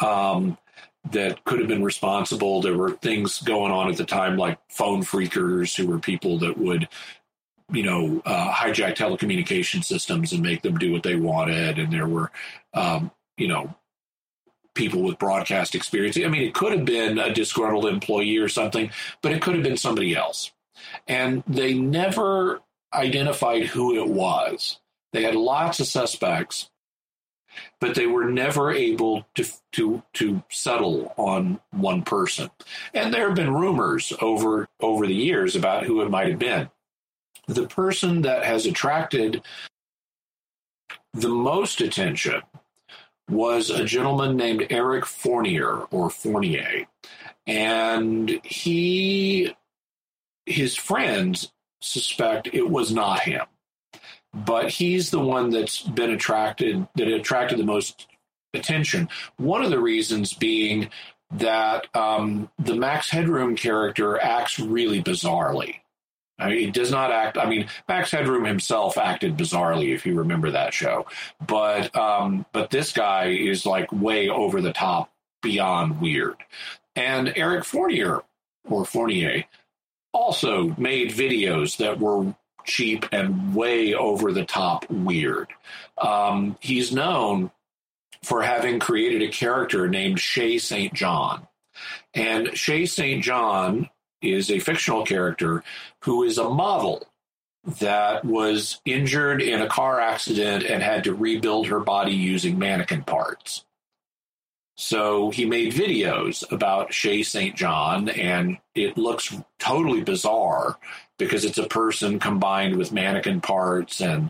[0.01, 0.57] um,
[1.11, 2.61] that could have been responsible.
[2.61, 6.57] There were things going on at the time, like phone phreakers, who were people that
[6.57, 6.89] would,
[7.71, 11.79] you know, uh, hijack telecommunication systems and make them do what they wanted.
[11.79, 12.31] And there were,
[12.73, 13.75] um, you know,
[14.73, 16.17] people with broadcast experience.
[16.17, 19.63] I mean, it could have been a disgruntled employee or something, but it could have
[19.63, 20.51] been somebody else.
[21.07, 22.61] And they never
[22.93, 24.79] identified who it was.
[25.11, 26.69] They had lots of suspects,
[27.79, 32.49] but they were never able to to to settle on one person.
[32.93, 36.69] And there have been rumors over over the years about who it might have been.
[37.47, 39.41] The person that has attracted
[41.13, 42.41] the most attention
[43.29, 46.87] was a gentleman named Eric Fournier or Fournier.
[47.45, 49.55] And he
[50.45, 53.45] his friends suspect it was not him
[54.45, 58.07] but he's the one that's been attracted that attracted the most
[58.53, 59.09] attention.
[59.37, 60.89] One of the reasons being
[61.31, 65.77] that um, the Max Headroom character acts really bizarrely.
[66.39, 67.37] I mean, he does not act.
[67.37, 71.07] I mean, Max Headroom himself acted bizarrely, if you remember that show.
[71.45, 76.35] But um, but this guy is like way over the top, beyond weird.
[76.95, 78.23] And Eric Fournier
[78.65, 79.45] or Fournier
[80.13, 85.47] also made videos that were cheap and way over the top weird.
[85.97, 87.51] Um, he's known
[88.23, 90.93] for having created a character named Shaye St.
[90.93, 91.47] John.
[92.13, 93.23] And Shaye St.
[93.23, 93.89] John
[94.21, 95.63] is a fictional character
[96.01, 97.07] who is a model
[97.79, 103.03] that was injured in a car accident and had to rebuild her body using mannequin
[103.03, 103.65] parts.
[104.77, 107.55] So he made videos about Shaye St.
[107.55, 110.77] John, and it looks totally bizarre
[111.17, 114.29] because it's a person combined with mannequin parts and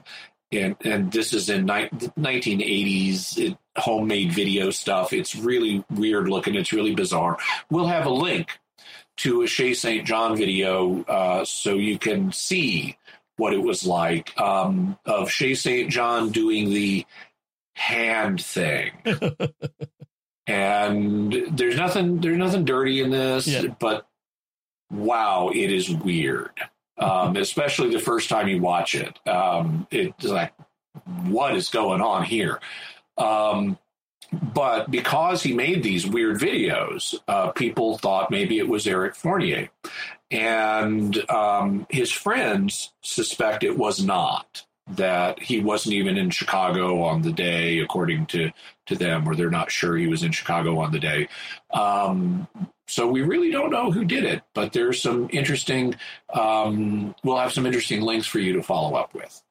[0.54, 5.12] and and this is in ni- 1980s it, homemade video stuff.
[5.12, 6.56] It's really weird looking.
[6.56, 7.38] It's really bizarre.
[7.70, 8.58] We'll have a link
[9.18, 10.06] to a Shaye St.
[10.06, 12.98] John video uh, so you can see
[13.38, 15.90] what it was like um, of Shaye St.
[15.90, 17.06] John doing the
[17.76, 18.92] hand thing.
[20.48, 23.68] and there's nothing there's nothing dirty in this, yeah.
[23.80, 24.08] but
[24.90, 26.52] wow, it is weird
[27.00, 29.18] um, especially the first time you watch it.
[29.28, 30.54] Um, it's like,
[31.26, 32.60] what is going on here?
[33.18, 33.78] Um,
[34.32, 39.70] but because he made these weird videos, uh, people thought maybe it was Eric Fournier.
[40.30, 47.22] And um, his friends suspect it was not, that he wasn't even in Chicago on
[47.22, 48.52] the day, according to,
[48.88, 51.30] to them, or they're not sure he was in Chicago on the day.
[51.72, 52.48] Um,
[52.88, 55.96] so we really don't know who did it, but there's some interesting.
[56.34, 59.42] Um, we'll have some interesting links for you to follow up with.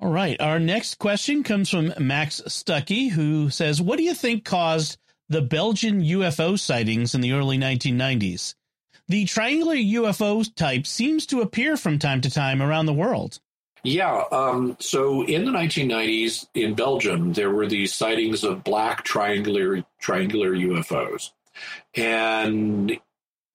[0.00, 0.40] All right.
[0.40, 4.96] Our next question comes from Max Stuckey, who says, "What do you think caused
[5.28, 8.54] the Belgian UFO sightings in the early 1990s?
[9.08, 13.40] The triangular UFO type seems to appear from time to time around the world."
[13.82, 14.24] Yeah.
[14.30, 20.54] Um, so in the 1990s in Belgium, there were these sightings of black triangular triangular
[20.54, 21.30] UFOs,
[21.94, 22.98] and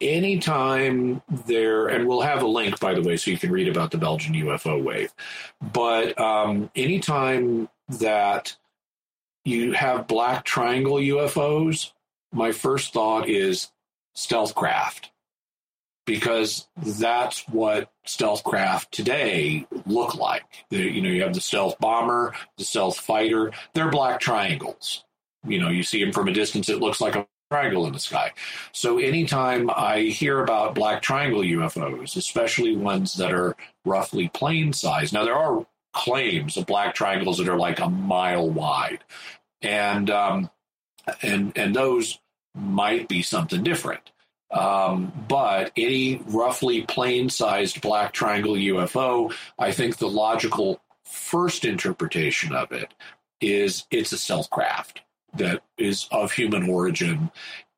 [0.03, 3.91] anytime there, and we'll have a link by the way, so you can read about
[3.91, 5.13] the Belgian UFO wave.
[5.61, 8.55] But um, anytime that
[9.45, 11.91] you have black triangle UFOs,
[12.31, 13.71] my first thought is
[14.15, 15.11] stealth craft
[16.05, 20.43] because that's what stealth craft today look like.
[20.69, 23.51] you know, you have the stealth bomber, the stealth fighter.
[23.73, 25.05] They're black triangles.
[25.47, 27.99] You know, you see them from a distance, it looks like a triangle in the
[27.99, 28.31] sky.
[28.71, 35.13] So anytime I hear about black triangle UFOs, especially ones that are roughly plane size,
[35.13, 35.63] now there are
[35.93, 39.03] claims of black triangles that are like a mile wide,
[39.61, 40.49] and um,
[41.21, 42.17] and and those
[42.55, 44.11] might be something different.
[44.49, 52.55] Um, but any roughly plane sized black triangle UFO, I think the logical first interpretation
[52.55, 52.95] of it
[53.41, 55.03] is it's a stealth craft
[55.35, 57.31] that is of human origin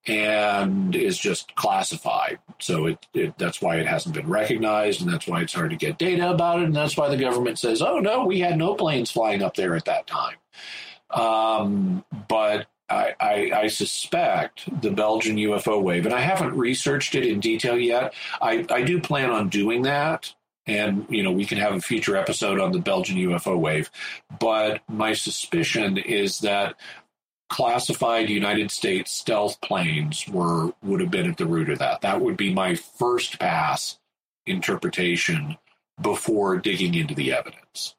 [0.08, 2.38] and is just classified.
[2.60, 5.76] So it, it, that's why it hasn't been recognized, and that's why it's hard to
[5.76, 8.76] get data about it, and that's why the government says, "Oh no, we had no
[8.76, 10.36] planes flying up there at that time."
[11.10, 17.26] Um, but I, I, I, suspect the Belgian UFO wave, and I haven't researched it
[17.26, 18.14] in detail yet.
[18.42, 20.34] I, I do plan on doing that,
[20.68, 23.90] and you know we can have a future episode on the Belgian UFO wave.
[24.40, 26.76] But my suspicion is that
[27.50, 32.02] classified United States stealth planes were would have been at the root of that.
[32.02, 34.00] That would be my first pass
[34.46, 35.58] interpretation
[36.02, 37.96] before digging into the evidence.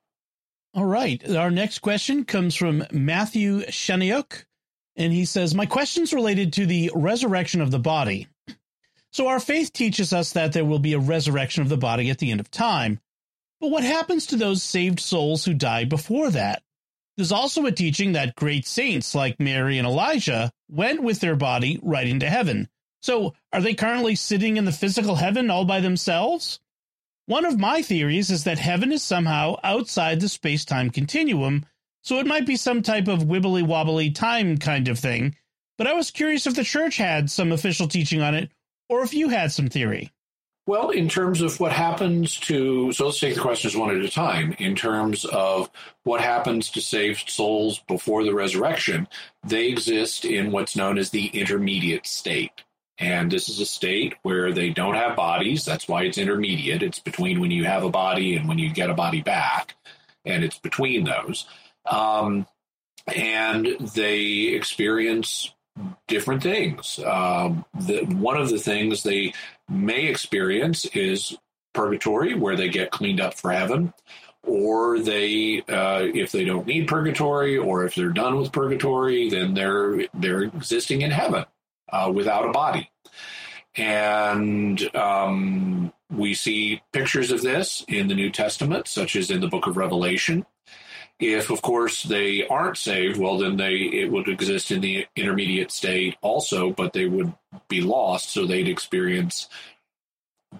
[0.74, 1.26] All right.
[1.34, 4.44] Our next question comes from Matthew Shaniuk.
[4.96, 8.28] And he says, My question's related to the resurrection of the body.
[9.12, 12.18] So, our faith teaches us that there will be a resurrection of the body at
[12.18, 13.00] the end of time.
[13.60, 16.62] But what happens to those saved souls who die before that?
[17.16, 21.78] There's also a teaching that great saints like Mary and Elijah went with their body
[21.82, 22.68] right into heaven.
[23.02, 26.60] So, are they currently sitting in the physical heaven all by themselves?
[27.26, 31.66] One of my theories is that heaven is somehow outside the space time continuum
[32.06, 35.34] so it might be some type of wibbly wobbly time kind of thing.
[35.76, 38.52] But I was curious if the church had some official teaching on it,
[38.88, 40.12] or if you had some theory.
[40.66, 44.10] Well, in terms of what happens to, so let's take the questions one at a
[44.10, 44.52] time.
[44.58, 45.70] In terms of
[46.02, 49.06] what happens to saved souls before the resurrection,
[49.46, 52.50] they exist in what's known as the intermediate state.
[52.98, 55.64] And this is a state where they don't have bodies.
[55.64, 56.82] That's why it's intermediate.
[56.82, 59.76] It's between when you have a body and when you get a body back.
[60.24, 61.46] And it's between those.
[61.88, 62.46] Um,
[63.14, 65.52] and they experience
[66.06, 66.98] different things.
[67.04, 69.34] Um, the, one of the things they
[69.68, 71.36] may experience is
[71.74, 73.92] purgatory, where they get cleaned up for heaven,
[74.42, 79.54] or they, uh, if they don't need purgatory, or if they're done with purgatory, then
[79.54, 81.44] they're they're existing in heaven
[81.92, 82.90] uh, without a body.
[83.76, 89.48] And um, we see pictures of this in the New Testament, such as in the
[89.48, 90.46] Book of Revelation.
[91.18, 95.70] If, of course, they aren't saved, well, then they it would exist in the intermediate
[95.70, 97.32] state also, but they would
[97.68, 99.48] be lost, so they'd experience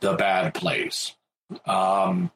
[0.00, 1.14] the bad place.
[1.66, 2.30] Um,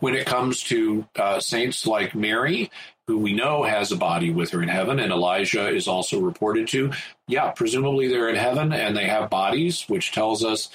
[0.00, 2.70] when it comes to uh, saints like Mary,
[3.06, 6.68] who we know has a body with her in heaven, and Elijah is also reported
[6.68, 6.92] to,
[7.28, 10.70] yeah, presumably they're in heaven and they have bodies, which tells us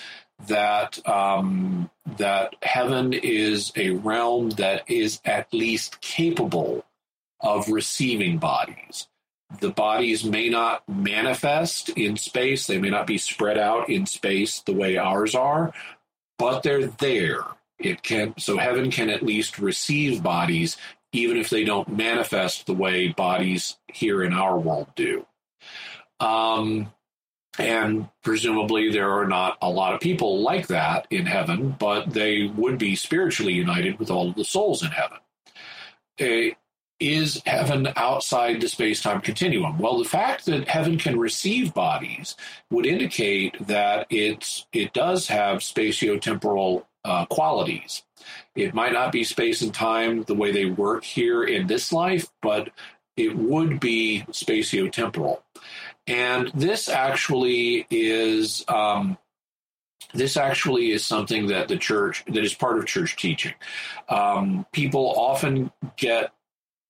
[0.47, 6.86] that um, that heaven is a realm that is at least capable
[7.41, 9.08] of receiving bodies.
[9.60, 14.62] The bodies may not manifest in space; they may not be spread out in space
[14.62, 15.73] the way ours are,
[16.38, 17.41] but they're there.
[17.80, 20.78] It can so heaven can at least receive bodies,
[21.12, 25.25] even if they don't manifest the way bodies here in our world do.
[26.19, 26.91] Um,
[27.57, 32.47] and presumably, there are not a lot of people like that in heaven, but they
[32.47, 35.17] would be spiritually united with all of the souls in heaven.
[36.21, 36.55] Uh,
[36.99, 39.77] is heaven outside the space time continuum?
[39.77, 42.36] Well, the fact that heaven can receive bodies
[42.69, 48.03] would indicate that it's, it does have spatiotemporal uh, qualities.
[48.55, 52.28] It might not be space and time the way they work here in this life,
[52.41, 52.69] but
[53.15, 55.41] it would be spatiotemporal.
[56.10, 59.18] And this actually is um,
[60.14, 63.53] this actually is something that the church that is part of church teaching.
[64.10, 66.34] Um, people often get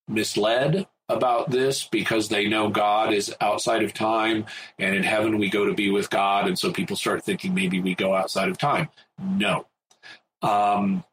[0.08, 4.46] misled about this because they know God is outside of time
[4.78, 6.48] and in heaven we go to be with God.
[6.48, 8.88] And so people start thinking maybe we go outside of time.
[9.20, 9.66] No.
[10.42, 11.04] Um,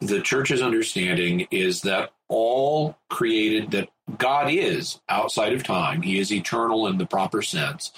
[0.00, 6.32] the church's understanding is that all created, that God is outside of time, He is
[6.32, 7.92] eternal in the proper sense,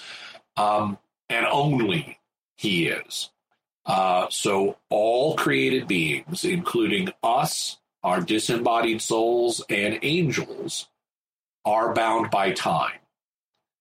[0.56, 0.98] um,
[1.28, 2.18] and only
[2.56, 3.30] He is.
[3.84, 10.88] Uh, so all created beings, including us, our disembodied souls, and angels,
[11.64, 12.98] are bound by time.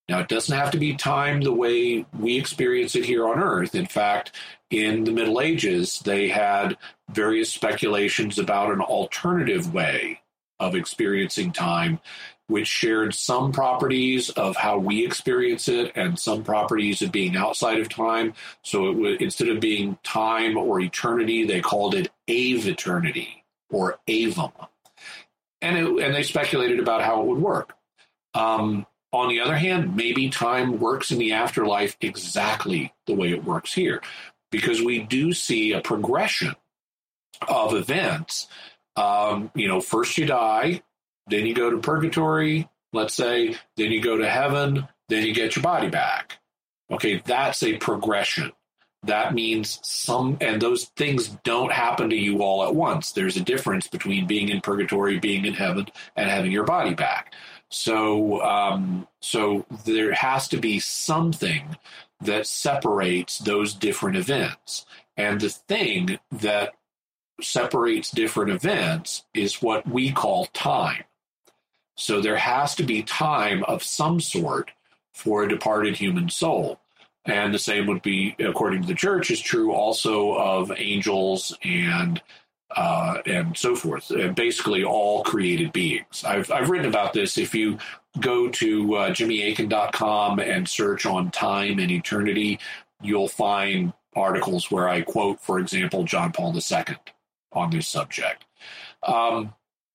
[0.08, 3.74] Now, it doesn't have to be time the way we experience it here on Earth.
[3.74, 4.34] In fact,
[4.70, 6.78] in the Middle Ages, they had
[7.10, 10.22] various speculations about an alternative way
[10.60, 12.00] of experiencing time,
[12.48, 17.80] which shared some properties of how we experience it and some properties of being outside
[17.80, 18.34] of time.
[18.62, 24.52] So it instead of being time or eternity, they called it aeviternity or aevum.
[25.62, 27.76] And, it, and they speculated about how it would work.
[28.36, 33.44] Um, on the other hand, maybe time works in the afterlife exactly the way it
[33.44, 34.02] works here,
[34.52, 36.54] because we do see a progression
[37.48, 38.48] of events.
[38.96, 40.82] Um, you know, first you die,
[41.28, 45.56] then you go to purgatory, let's say, then you go to heaven, then you get
[45.56, 46.40] your body back.
[46.92, 48.52] Okay, that's a progression.
[49.04, 53.12] That means some, and those things don't happen to you all at once.
[53.12, 57.34] There's a difference between being in purgatory, being in heaven, and having your body back.
[57.70, 61.78] So, um, so there has to be something
[62.22, 64.86] that separates those different events.
[65.18, 66.74] And the thing that
[67.42, 71.04] separates different events is what we call time.
[71.96, 74.72] So there has to be time of some sort
[75.14, 76.80] for a departed human soul.
[77.26, 82.22] And the same would be, according to the church, is true also of angels and
[82.76, 84.12] uh, and so forth.
[84.12, 86.24] And basically, all created beings.
[86.26, 87.38] I've, I've written about this.
[87.38, 87.78] If you
[88.20, 92.60] go to uh, jimmyakin.com and search on time and eternity,
[93.02, 96.96] you'll find articles where I quote, for example, John Paul II
[97.56, 98.46] on this subject.
[99.04, 99.54] Um,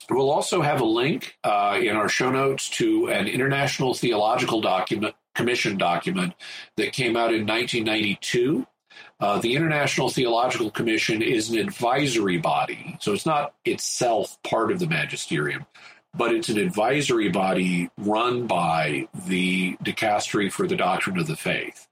[0.09, 5.15] we'll also have a link uh, in our show notes to an International Theological Document
[5.35, 6.35] Commission document
[6.77, 8.67] that came out in 1992
[9.21, 14.79] uh, the International Theological Commission is an advisory body, so it's not itself part of
[14.79, 15.67] the magisterium,
[16.15, 21.87] but it's an advisory body run by the Dicastery for the Doctrine of the Faith.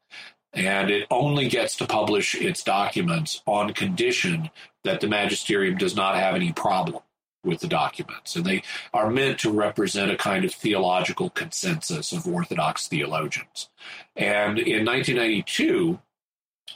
[0.54, 4.48] And it only gets to publish its documents on condition
[4.84, 7.02] that the magisterium does not have any problem
[7.44, 8.36] with the documents.
[8.36, 8.62] And they
[8.92, 13.68] are meant to represent a kind of theological consensus of Orthodox theologians.
[14.16, 15.98] And in 1992,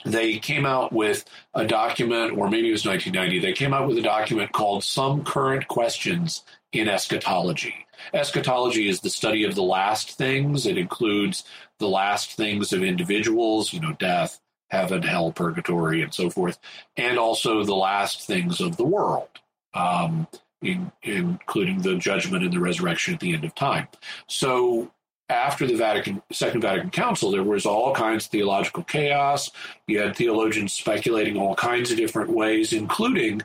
[0.05, 3.97] they came out with a document, or maybe it was 1990, they came out with
[3.97, 7.85] a document called Some Current Questions in Eschatology.
[8.13, 10.65] Eschatology is the study of the last things.
[10.65, 11.43] It includes
[11.79, 14.41] the last things of individuals, you know, death,
[14.73, 16.59] heaven, hell, purgatory, and so forth,
[16.97, 19.29] and also the last things of the world,
[19.73, 20.27] um,
[20.61, 23.87] in, including the judgment and the resurrection at the end of time.
[24.27, 24.91] So
[25.29, 29.51] after the Vatican Second Vatican Council, there was all kinds of theological chaos.
[29.87, 33.41] You had theologians speculating all kinds of different ways, including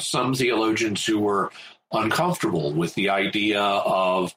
[0.00, 1.50] some theologians who were
[1.92, 4.34] uncomfortable with the idea of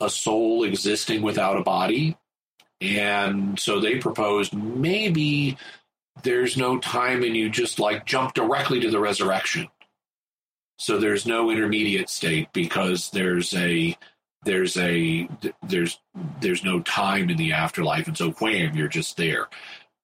[0.00, 2.16] a soul existing without a body.
[2.80, 5.56] And so they proposed maybe
[6.22, 9.68] there's no time and you just like jump directly to the resurrection.
[10.78, 13.96] So there's no intermediate state because there's a
[14.44, 15.28] there's a
[15.62, 15.98] there's
[16.40, 18.06] there's no time in the afterlife.
[18.06, 19.48] And so wham you're just there.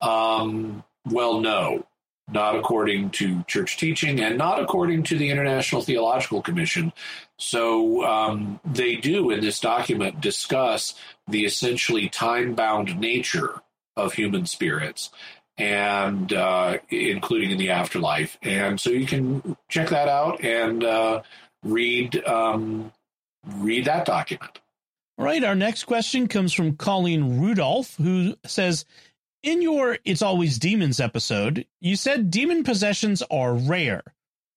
[0.01, 1.87] Um, well no
[2.33, 6.93] not according to church teaching and not according to the international theological commission
[7.39, 10.95] so um, they do in this document discuss
[11.29, 13.61] the essentially time-bound nature
[13.97, 15.11] of human spirits
[15.59, 21.23] and uh, including in the afterlife and so you can check that out and uh,
[21.63, 22.93] read um,
[23.47, 24.61] read that document.
[25.19, 25.45] All right.
[25.45, 28.85] Our next question comes from Colleen Rudolph, who says,
[29.43, 34.03] In your It's Always Demons episode, you said demon possessions are rare,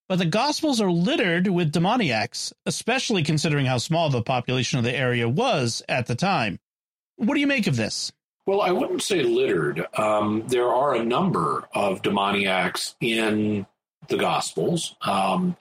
[0.10, 4.94] but the Gospels are littered with demoniacs, especially considering how small the population of the
[4.94, 6.60] area was at the time.
[7.16, 8.12] What do you make of this?
[8.46, 9.88] Well, I wouldn't say littered.
[9.98, 13.66] Um, there are a number of demoniacs in
[14.10, 14.98] the Gospels.
[15.00, 15.56] Um,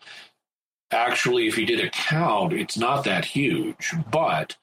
[0.91, 3.95] actually, if you did a count, it's not that huge.
[4.11, 4.57] But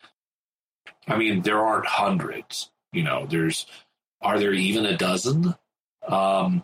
[1.08, 2.72] I mean, there aren't hundreds.
[2.92, 3.66] You know, there's
[4.22, 5.56] are there even a dozen?
[6.08, 6.64] Um,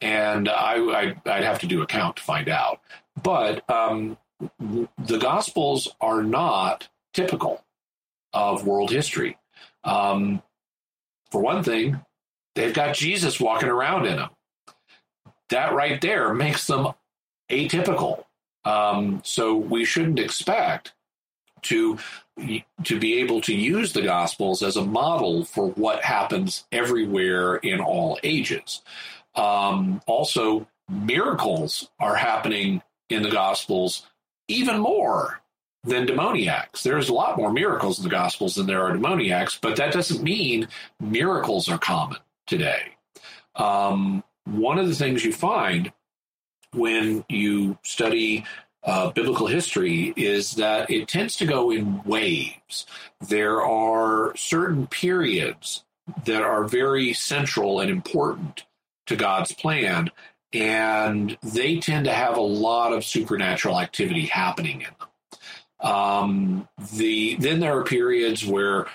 [0.00, 2.80] and I, would have to do a count to find out.
[3.22, 4.18] But um,
[4.58, 7.64] the Gospels are not typical
[8.32, 9.38] of world history.
[9.84, 10.42] Um,
[11.30, 12.00] for one thing,
[12.54, 14.30] they've got Jesus walking around in them.
[15.48, 16.88] That right there makes them
[17.50, 18.24] atypical
[18.64, 20.92] Um, so we shouldn't expect
[21.62, 21.98] to
[22.84, 27.80] to be able to use the Gospels as a model for what happens everywhere in
[27.80, 28.82] all ages.
[29.34, 34.06] Um, also, miracles are happening in the Gospels
[34.48, 35.40] even more
[35.84, 36.82] than demoniacs.
[36.82, 40.22] There's a lot more miracles in the Gospels than there are demoniacs, but that doesn't
[40.22, 40.68] mean
[41.00, 42.96] miracles are common today.
[43.54, 45.92] Um, one of the things you find
[46.72, 48.44] when you study
[48.86, 52.86] uh, biblical history is that it tends to go in waves.
[53.28, 55.84] There are certain periods
[56.24, 58.64] that are very central and important
[59.06, 60.10] to God's plan,
[60.52, 65.90] and they tend to have a lot of supernatural activity happening in them.
[65.90, 68.86] Um, the then there are periods where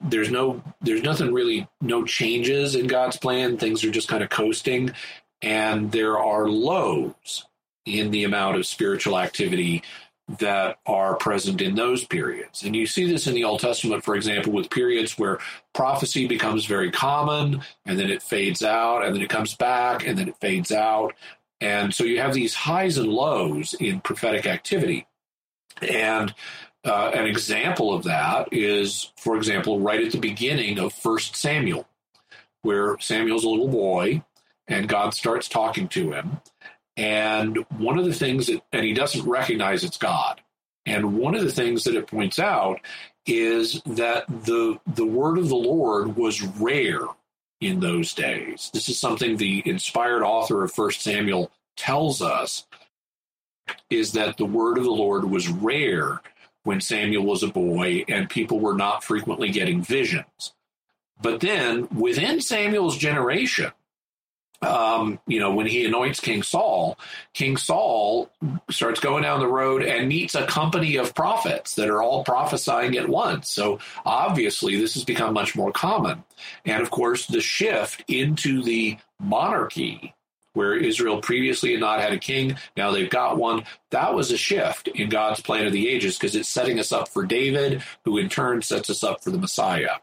[0.00, 3.56] there's no there's nothing really no changes in God's plan.
[3.56, 4.92] Things are just kind of coasting,
[5.40, 7.46] and there are lows
[7.86, 9.82] in the amount of spiritual activity
[10.40, 12.64] that are present in those periods.
[12.64, 15.38] And you see this in the Old Testament, for example, with periods where
[15.72, 20.18] prophecy becomes very common and then it fades out and then it comes back and
[20.18, 21.14] then it fades out.
[21.60, 25.06] And so you have these highs and lows in prophetic activity.
[25.80, 26.34] And
[26.84, 31.86] uh, an example of that is, for example, right at the beginning of First Samuel,
[32.62, 34.24] where Samuel's a little boy
[34.68, 36.40] and God starts talking to him.
[36.96, 40.40] And one of the things that, and he doesn't recognize it's God.
[40.86, 42.80] And one of the things that it points out
[43.26, 47.02] is that the the word of the Lord was rare
[47.60, 48.70] in those days.
[48.72, 52.66] This is something the inspired author of First Samuel tells us
[53.90, 56.20] is that the word of the Lord was rare
[56.62, 60.52] when Samuel was a boy and people were not frequently getting visions.
[61.20, 63.72] But then within Samuel's generation,
[64.62, 66.98] um, you know, when he anoints King Saul,
[67.32, 68.30] King Saul
[68.70, 72.96] starts going down the road and meets a company of prophets that are all prophesying
[72.96, 73.50] at once.
[73.50, 76.24] So obviously, this has become much more common.
[76.64, 80.14] And of course, the shift into the monarchy
[80.56, 82.56] where Israel previously had not had a king.
[82.78, 83.64] Now they've got one.
[83.90, 87.10] That was a shift in God's plan of the ages because it's setting us up
[87.10, 89.96] for David, who in turn sets us up for the Messiah.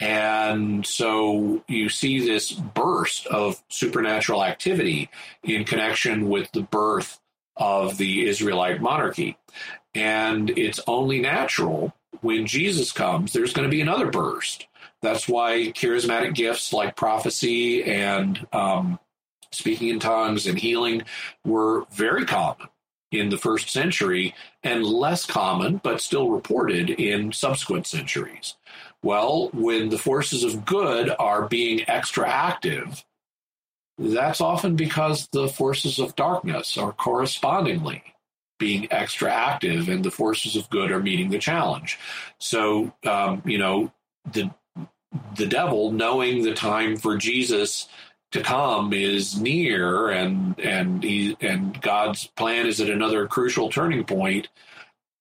[0.00, 5.10] And so you see this burst of supernatural activity
[5.42, 7.20] in connection with the birth
[7.56, 9.36] of the Israelite monarchy.
[9.94, 14.66] And it's only natural when Jesus comes, there's going to be another burst.
[15.02, 18.98] That's why charismatic gifts like prophecy and um,
[19.52, 21.02] speaking in tongues and healing
[21.44, 22.68] were very common
[23.10, 28.54] in the first century and less common, but still reported in subsequent centuries.
[29.02, 33.04] Well, when the forces of good are being extra active,
[33.98, 38.02] that's often because the forces of darkness are correspondingly
[38.58, 41.98] being extra active and the forces of good are meeting the challenge.
[42.38, 43.92] So, um, you know,
[44.30, 44.50] the
[45.36, 47.88] the devil knowing the time for Jesus
[48.32, 54.04] to come is near and and he and God's plan is at another crucial turning
[54.04, 54.48] point,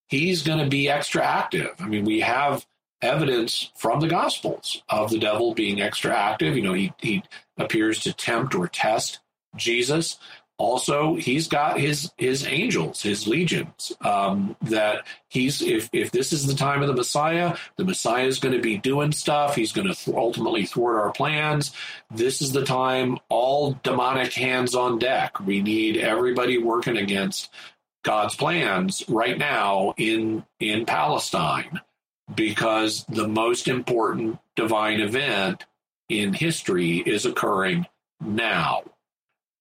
[0.08, 1.76] he's going to be extra active.
[1.80, 2.66] I mean, we have
[3.02, 6.56] evidence from the gospels of the devil being extra active.
[6.56, 7.24] You know, he he
[7.58, 9.20] appears to tempt or test
[9.56, 10.18] Jesus
[10.60, 16.46] also he's got his his angels his legions um, that he's if if this is
[16.46, 19.56] the time of the messiah the messiah is going to be doing stuff.
[19.56, 21.72] He's going to th- ultimately thwart our plans.
[22.12, 25.40] This is the time all demonic hands on deck.
[25.40, 27.50] We need everybody working against
[28.04, 31.82] god's plans right now in in palestine
[32.34, 35.66] because the most important divine event
[36.08, 37.86] in history is occurring
[38.22, 38.84] now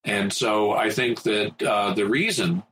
[0.03, 2.63] and so I think that uh, the reason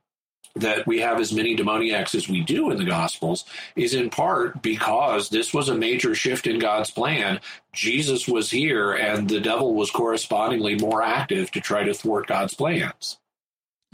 [0.56, 4.62] that we have as many demoniacs as we do in the Gospels is in part
[4.62, 7.40] because this was a major shift in God's plan.
[7.74, 12.54] Jesus was here, and the devil was correspondingly more active to try to thwart God's
[12.54, 13.18] plans.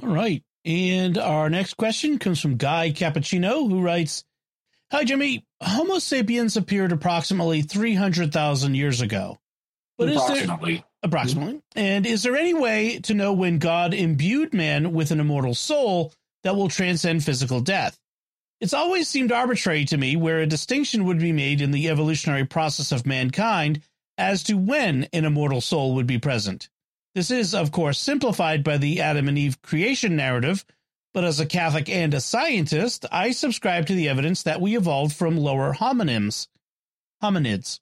[0.01, 0.43] All right.
[0.65, 4.23] And our next question comes from Guy Cappuccino, who writes
[4.91, 5.45] Hi, Jimmy.
[5.61, 9.39] Homo sapiens appeared approximately 300,000 years ago.
[9.97, 10.73] But approximately.
[10.73, 11.61] Is there, approximately.
[11.75, 16.13] And is there any way to know when God imbued man with an immortal soul
[16.43, 17.99] that will transcend physical death?
[18.61, 22.45] It's always seemed arbitrary to me where a distinction would be made in the evolutionary
[22.45, 23.81] process of mankind
[24.17, 26.69] as to when an immortal soul would be present.
[27.13, 30.65] This is, of course, simplified by the Adam and Eve creation narrative,
[31.13, 35.15] but as a Catholic and a scientist, I subscribe to the evidence that we evolved
[35.15, 36.47] from lower homonyms,
[37.21, 37.79] hominids.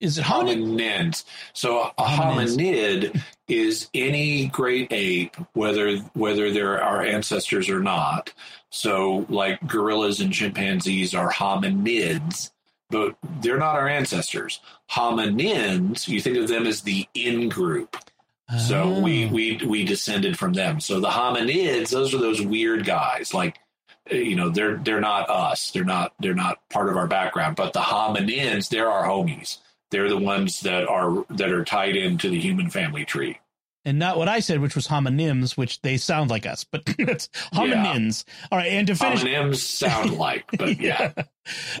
[0.00, 0.76] Is it hominid?
[0.78, 1.24] Hominids.
[1.54, 8.32] So a hominid is any great ape, whether whether they're our ancestors or not.
[8.70, 12.50] So like gorillas and chimpanzees are hominids,
[12.90, 14.60] but they're not our ancestors.
[14.90, 17.96] Hominins, you think of them as the in group.
[18.68, 19.00] So Oh.
[19.00, 20.78] we we we descended from them.
[20.80, 23.32] So the hominids, those are those weird guys.
[23.34, 23.58] Like
[24.10, 25.70] you know, they're they're not us.
[25.72, 27.56] They're not they're not part of our background.
[27.56, 29.58] But the hominins, they're our homies.
[29.90, 33.38] They're the ones that are that are tied into the human family tree.
[33.84, 37.28] and not what I said, which was homonyms, which they sound like us, but it's
[37.54, 38.24] hominins.
[38.50, 41.12] All right, and to finish, Homonyms sound like, but yeah.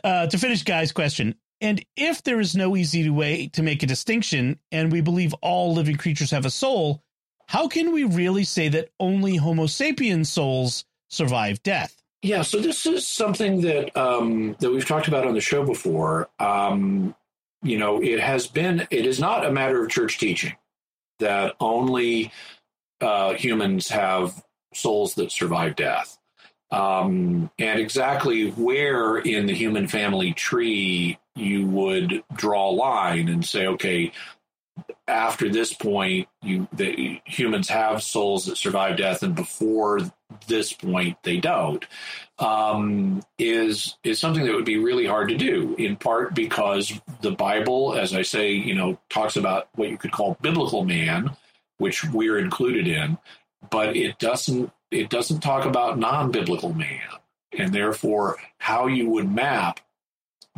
[0.04, 1.34] uh, to finish, guys' question.
[1.60, 5.72] And if there is no easy way to make a distinction, and we believe all
[5.74, 7.02] living creatures have a soul,
[7.48, 12.02] how can we really say that only Homo sapiens souls survive death?
[12.22, 16.28] Yeah, so this is something that um, that we've talked about on the show before.
[16.38, 17.14] Um,
[17.66, 18.86] you know, it has been.
[18.90, 20.54] It is not a matter of church teaching
[21.18, 22.32] that only
[23.00, 24.42] uh, humans have
[24.74, 26.18] souls that survive death,
[26.70, 33.44] um, and exactly where in the human family tree you would draw a line and
[33.44, 34.12] say, okay,
[35.08, 40.00] after this point, you the humans have souls that survive death, and before
[40.48, 41.84] this point, they don't.
[42.38, 45.74] Um, is is something that would be really hard to do.
[45.78, 50.12] In part because the Bible, as I say, you know, talks about what you could
[50.12, 51.30] call biblical man,
[51.78, 53.18] which we're included in,
[53.70, 57.00] but it doesn't it doesn't talk about non-biblical man,
[57.52, 59.80] and therefore how you would map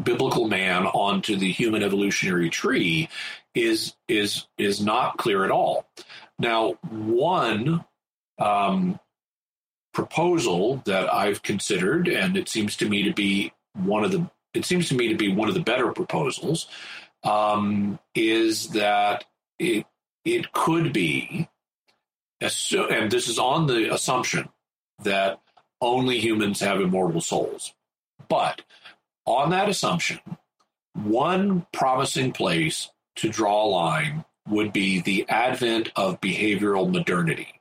[0.02, 3.08] biblical man onto the human evolutionary tree
[3.58, 5.86] is is is not clear at all.
[6.38, 7.84] Now, one
[8.38, 9.00] um,
[9.92, 14.64] proposal that I've considered, and it seems to me to be one of the it
[14.64, 16.68] seems to me to be one of the better proposals,
[17.24, 19.24] um, is that
[19.58, 19.86] it
[20.24, 21.48] it could be,
[22.40, 24.48] and this is on the assumption
[25.02, 25.40] that
[25.80, 27.72] only humans have immortal souls,
[28.28, 28.62] but
[29.26, 30.18] on that assumption,
[30.94, 37.60] one promising place to draw a line would be the advent of behavioral modernity,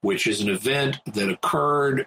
[0.00, 2.06] which is an event that occurred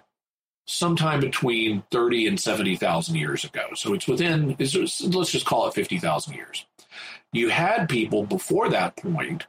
[0.66, 3.68] sometime between 30 and 70,000 years ago.
[3.74, 6.66] So it's within, let's just call it 50,000 years.
[7.32, 9.46] You had people before that point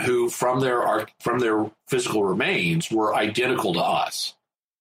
[0.00, 4.34] who, from their from their physical remains, were identical to us.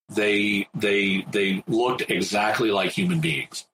[0.10, 3.66] They they they looked exactly like human beings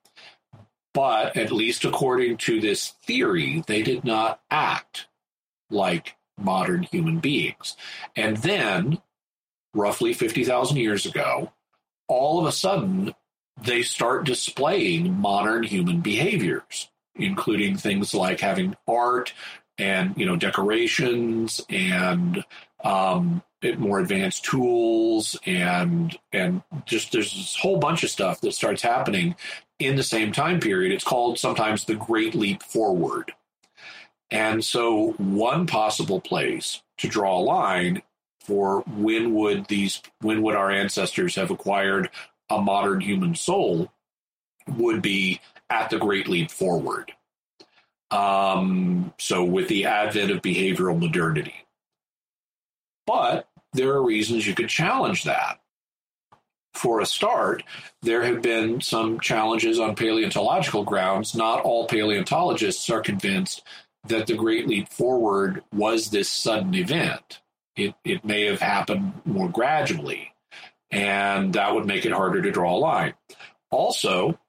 [0.93, 5.07] but at least according to this theory, they did not act
[5.69, 7.75] like modern human beings.
[8.15, 8.99] And then,
[9.73, 11.51] roughly 50,000 years ago,
[12.07, 13.13] all of a sudden,
[13.61, 19.33] they start displaying modern human behaviors, including things like having art
[19.77, 22.43] and you know decorations and
[22.83, 23.41] um,
[23.77, 29.35] more advanced tools and and just there's this whole bunch of stuff that starts happening
[29.79, 30.91] in the same time period.
[30.91, 33.33] It's called sometimes the Great Leap Forward.
[34.31, 38.01] And so, one possible place to draw a line
[38.39, 42.09] for when would these when would our ancestors have acquired
[42.49, 43.91] a modern human soul
[44.67, 47.11] would be at the Great Leap Forward.
[48.11, 51.55] Um, so, with the advent of behavioral modernity.
[53.05, 55.59] But there are reasons you could challenge that
[56.73, 57.63] for a start,
[58.01, 61.35] there have been some challenges on paleontological grounds.
[61.35, 63.63] Not all paleontologists are convinced
[64.07, 67.41] that the Great Leap Forward was this sudden event.
[67.75, 70.33] It, it may have happened more gradually,
[70.91, 73.13] and that would make it harder to draw a line.
[73.71, 74.39] Also,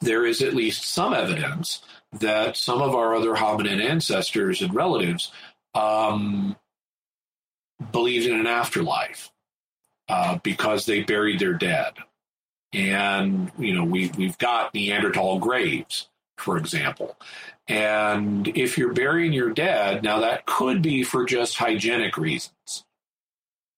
[0.00, 1.82] there is at least some evidence
[2.12, 5.32] that some of our other hominin ancestors and relatives
[5.74, 6.56] um,
[7.90, 9.30] believed in an afterlife
[10.12, 11.94] uh, because they buried their dead.
[12.74, 17.16] And, you know, we, we've got Neanderthal graves, for example.
[17.66, 22.84] And if you're burying your dead, now that could be for just hygienic reasons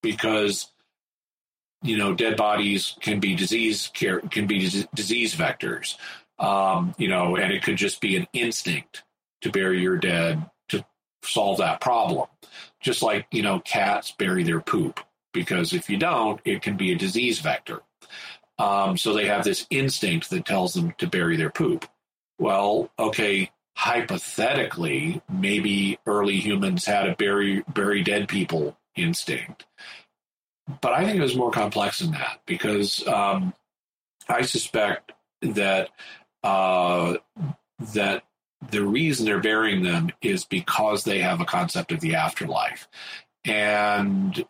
[0.02, 0.72] because,
[1.82, 5.94] you know, dead bodies can be disease care, can be disease vectors,
[6.40, 9.04] um, you know, and it could just be an instinct
[9.42, 10.84] to bury your dead to
[11.22, 12.26] solve that problem.
[12.80, 14.98] Just like, you know, cats bury their poop
[15.34, 17.82] because if you don't, it can be a disease vector.
[18.58, 21.84] Um, so they have this instinct that tells them to bury their poop.
[22.38, 29.66] Well, okay, hypothetically, maybe early humans had a bury bury dead people instinct,
[30.80, 33.52] but I think it was more complex than that because um,
[34.28, 35.12] I suspect
[35.42, 35.90] that
[36.42, 37.16] uh,
[37.94, 38.24] that
[38.70, 42.88] the reason they're burying them is because they have a concept of the afterlife.
[43.44, 44.44] And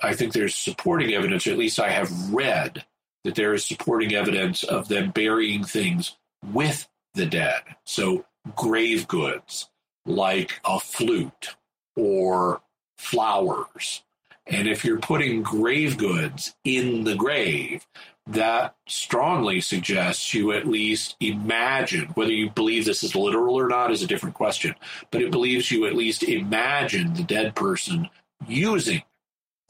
[0.00, 2.84] I think there's supporting evidence, or at least I have read
[3.24, 6.16] that there is supporting evidence of them burying things
[6.52, 7.62] with the dead.
[7.84, 9.70] So, grave goods
[10.06, 11.56] like a flute
[11.96, 12.60] or
[12.98, 14.02] flowers.
[14.46, 17.86] And if you're putting grave goods in the grave,
[18.26, 23.90] that strongly suggests you at least imagine whether you believe this is literal or not
[23.90, 24.74] is a different question
[25.10, 28.08] but it believes you at least imagine the dead person
[28.46, 29.02] using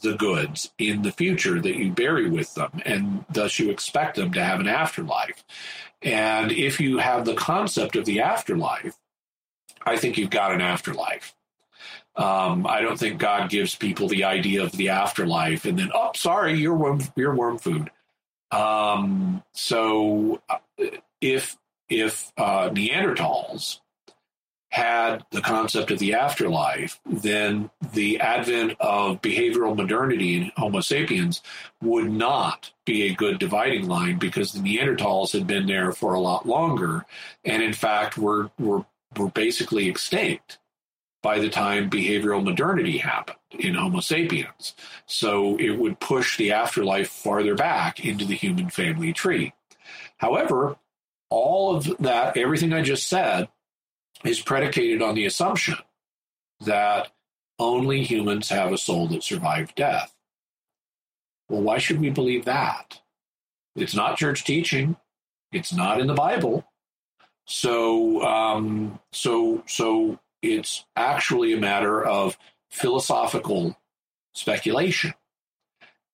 [0.05, 4.33] the goods in the future that you bury with them and thus you expect them
[4.33, 5.45] to have an afterlife
[6.03, 8.97] and if you have the concept of the afterlife
[9.85, 11.35] i think you've got an afterlife
[12.17, 16.13] um, I don't think God gives people the idea of the afterlife and then, oh,
[16.15, 17.91] sorry, you're worm, you're worm food.
[18.53, 20.59] Um, so uh,
[21.21, 21.57] if
[21.89, 23.81] if uh, Neanderthals
[24.75, 31.43] had the concept of the afterlife, then the advent of behavioral modernity in Homo sapiens
[31.81, 36.19] would not be a good dividing line because the Neanderthals had been there for a
[36.19, 37.07] lot longer,
[37.45, 38.85] and in fact were were
[39.17, 40.59] were basically extinct
[41.23, 44.75] by the time behavioral modernity happened in Homo sapiens.
[45.07, 49.53] So it would push the afterlife farther back into the human family tree.
[50.17, 50.75] However,
[51.31, 53.47] all of that, everything I just said,
[54.25, 55.77] is predicated on the assumption
[56.61, 57.11] that
[57.59, 60.15] only humans have a soul that survived death.
[61.49, 63.01] Well, why should we believe that?
[63.77, 64.97] It's not church teaching.
[65.53, 66.65] It's not in the Bible.
[67.47, 72.39] So, um, so, so it's actually a matter of
[72.71, 73.79] philosophical
[74.33, 75.15] speculation.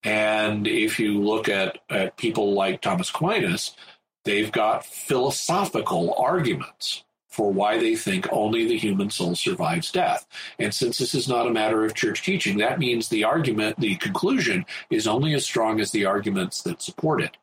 [0.03, 3.77] And if you look at, at people like Thomas Aquinas,
[4.25, 10.27] they've got philosophical arguments for why they think only the human soul survives death.
[10.59, 13.97] And since this is not a matter of church teaching, that means the argument, the
[13.97, 17.37] conclusion, is only as strong as the arguments that support it.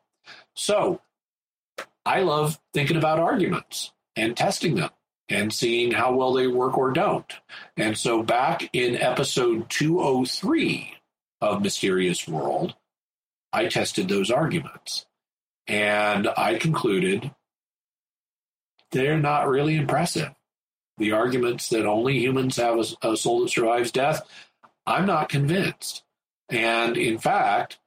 [0.54, 1.00] So
[2.04, 4.90] I love thinking about arguments and testing them
[5.28, 7.30] and seeing how well they work or don't.
[7.76, 10.94] And so back in episode 203
[11.40, 12.74] of Mysterious World,
[13.52, 15.06] I tested those arguments.
[15.66, 17.30] And I concluded
[18.90, 20.34] they're not really impressive.
[20.98, 24.22] The arguments that only humans have a, a soul that survives death,
[24.86, 26.02] I'm not convinced.
[26.48, 27.78] And in fact,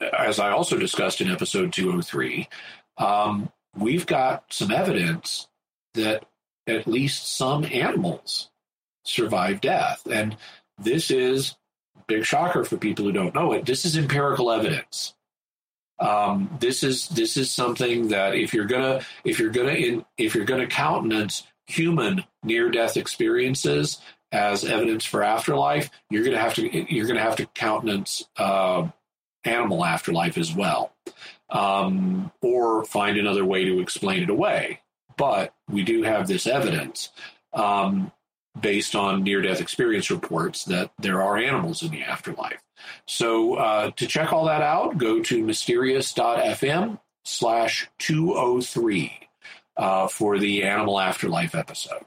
[0.00, 2.48] as I also discussed in episode 203,
[2.96, 5.48] um, we've got some evidence
[5.94, 6.24] that
[6.66, 8.50] at least some animals
[9.04, 10.06] survive death.
[10.10, 10.36] And
[10.78, 11.56] this is
[11.96, 13.66] a big shocker for people who don't know it.
[13.66, 15.14] This is empirical evidence.
[15.98, 20.34] Um, this is this is something that if you're gonna if you're gonna in, if
[20.34, 23.98] you're gonna countenance human near death experiences
[24.32, 28.88] as evidence for afterlife, you're gonna have to you're gonna have to countenance uh,
[29.44, 30.92] animal afterlife as well,
[31.50, 34.80] um, or find another way to explain it away
[35.16, 37.10] but we do have this evidence
[37.52, 38.12] um,
[38.60, 42.62] based on near death experience reports that there are animals in the afterlife.
[43.06, 49.12] So uh, to check all that out, go to mysterious.fm slash 203
[49.76, 52.06] uh, for the animal afterlife episode.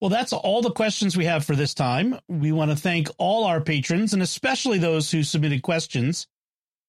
[0.00, 2.18] Well, that's all the questions we have for this time.
[2.26, 6.26] We want to thank all our patrons and especially those who submitted questions.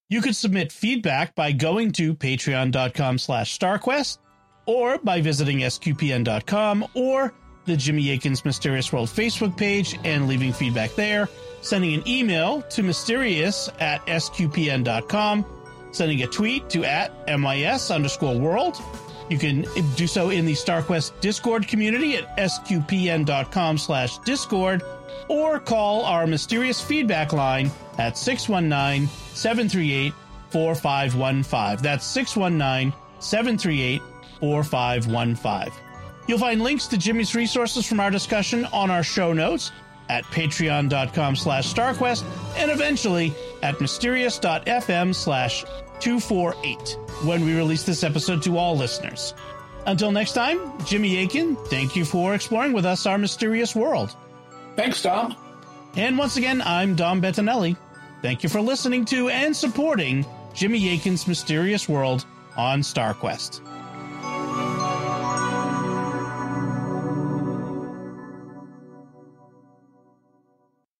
[0.09, 4.19] You could submit feedback by going to patreon.com slash starquest
[4.65, 7.33] or by visiting sqpn.com or
[7.65, 11.27] the Jimmy Akin's Mysterious World Facebook page and leaving feedback there,
[11.61, 15.45] sending an email to mysterious at sqpn.com,
[15.91, 18.81] sending a tweet to at MIS underscore world.
[19.29, 24.83] You can do so in the StarQuest Discord community at sqpn.com slash discord
[25.29, 30.13] or call our mysterious feedback line at 619 738
[30.49, 31.81] 4515.
[31.81, 34.01] That's 619 738
[34.41, 35.71] 4515.
[36.27, 39.71] You'll find links to Jimmy's resources from our discussion on our show notes
[40.11, 42.23] at patreon.com slash starquest
[42.57, 43.33] and eventually
[43.63, 45.63] at mysterious.fm slash
[46.01, 49.33] 248 when we release this episode to all listeners.
[49.87, 54.15] Until next time, Jimmy Akin, thank you for exploring with us our mysterious world.
[54.75, 55.35] Thanks, Dom.
[55.95, 57.77] And once again, I'm Dom Bettinelli.
[58.21, 62.25] Thank you for listening to and supporting Jimmy Akin's Mysterious World
[62.57, 63.61] on StarQuest.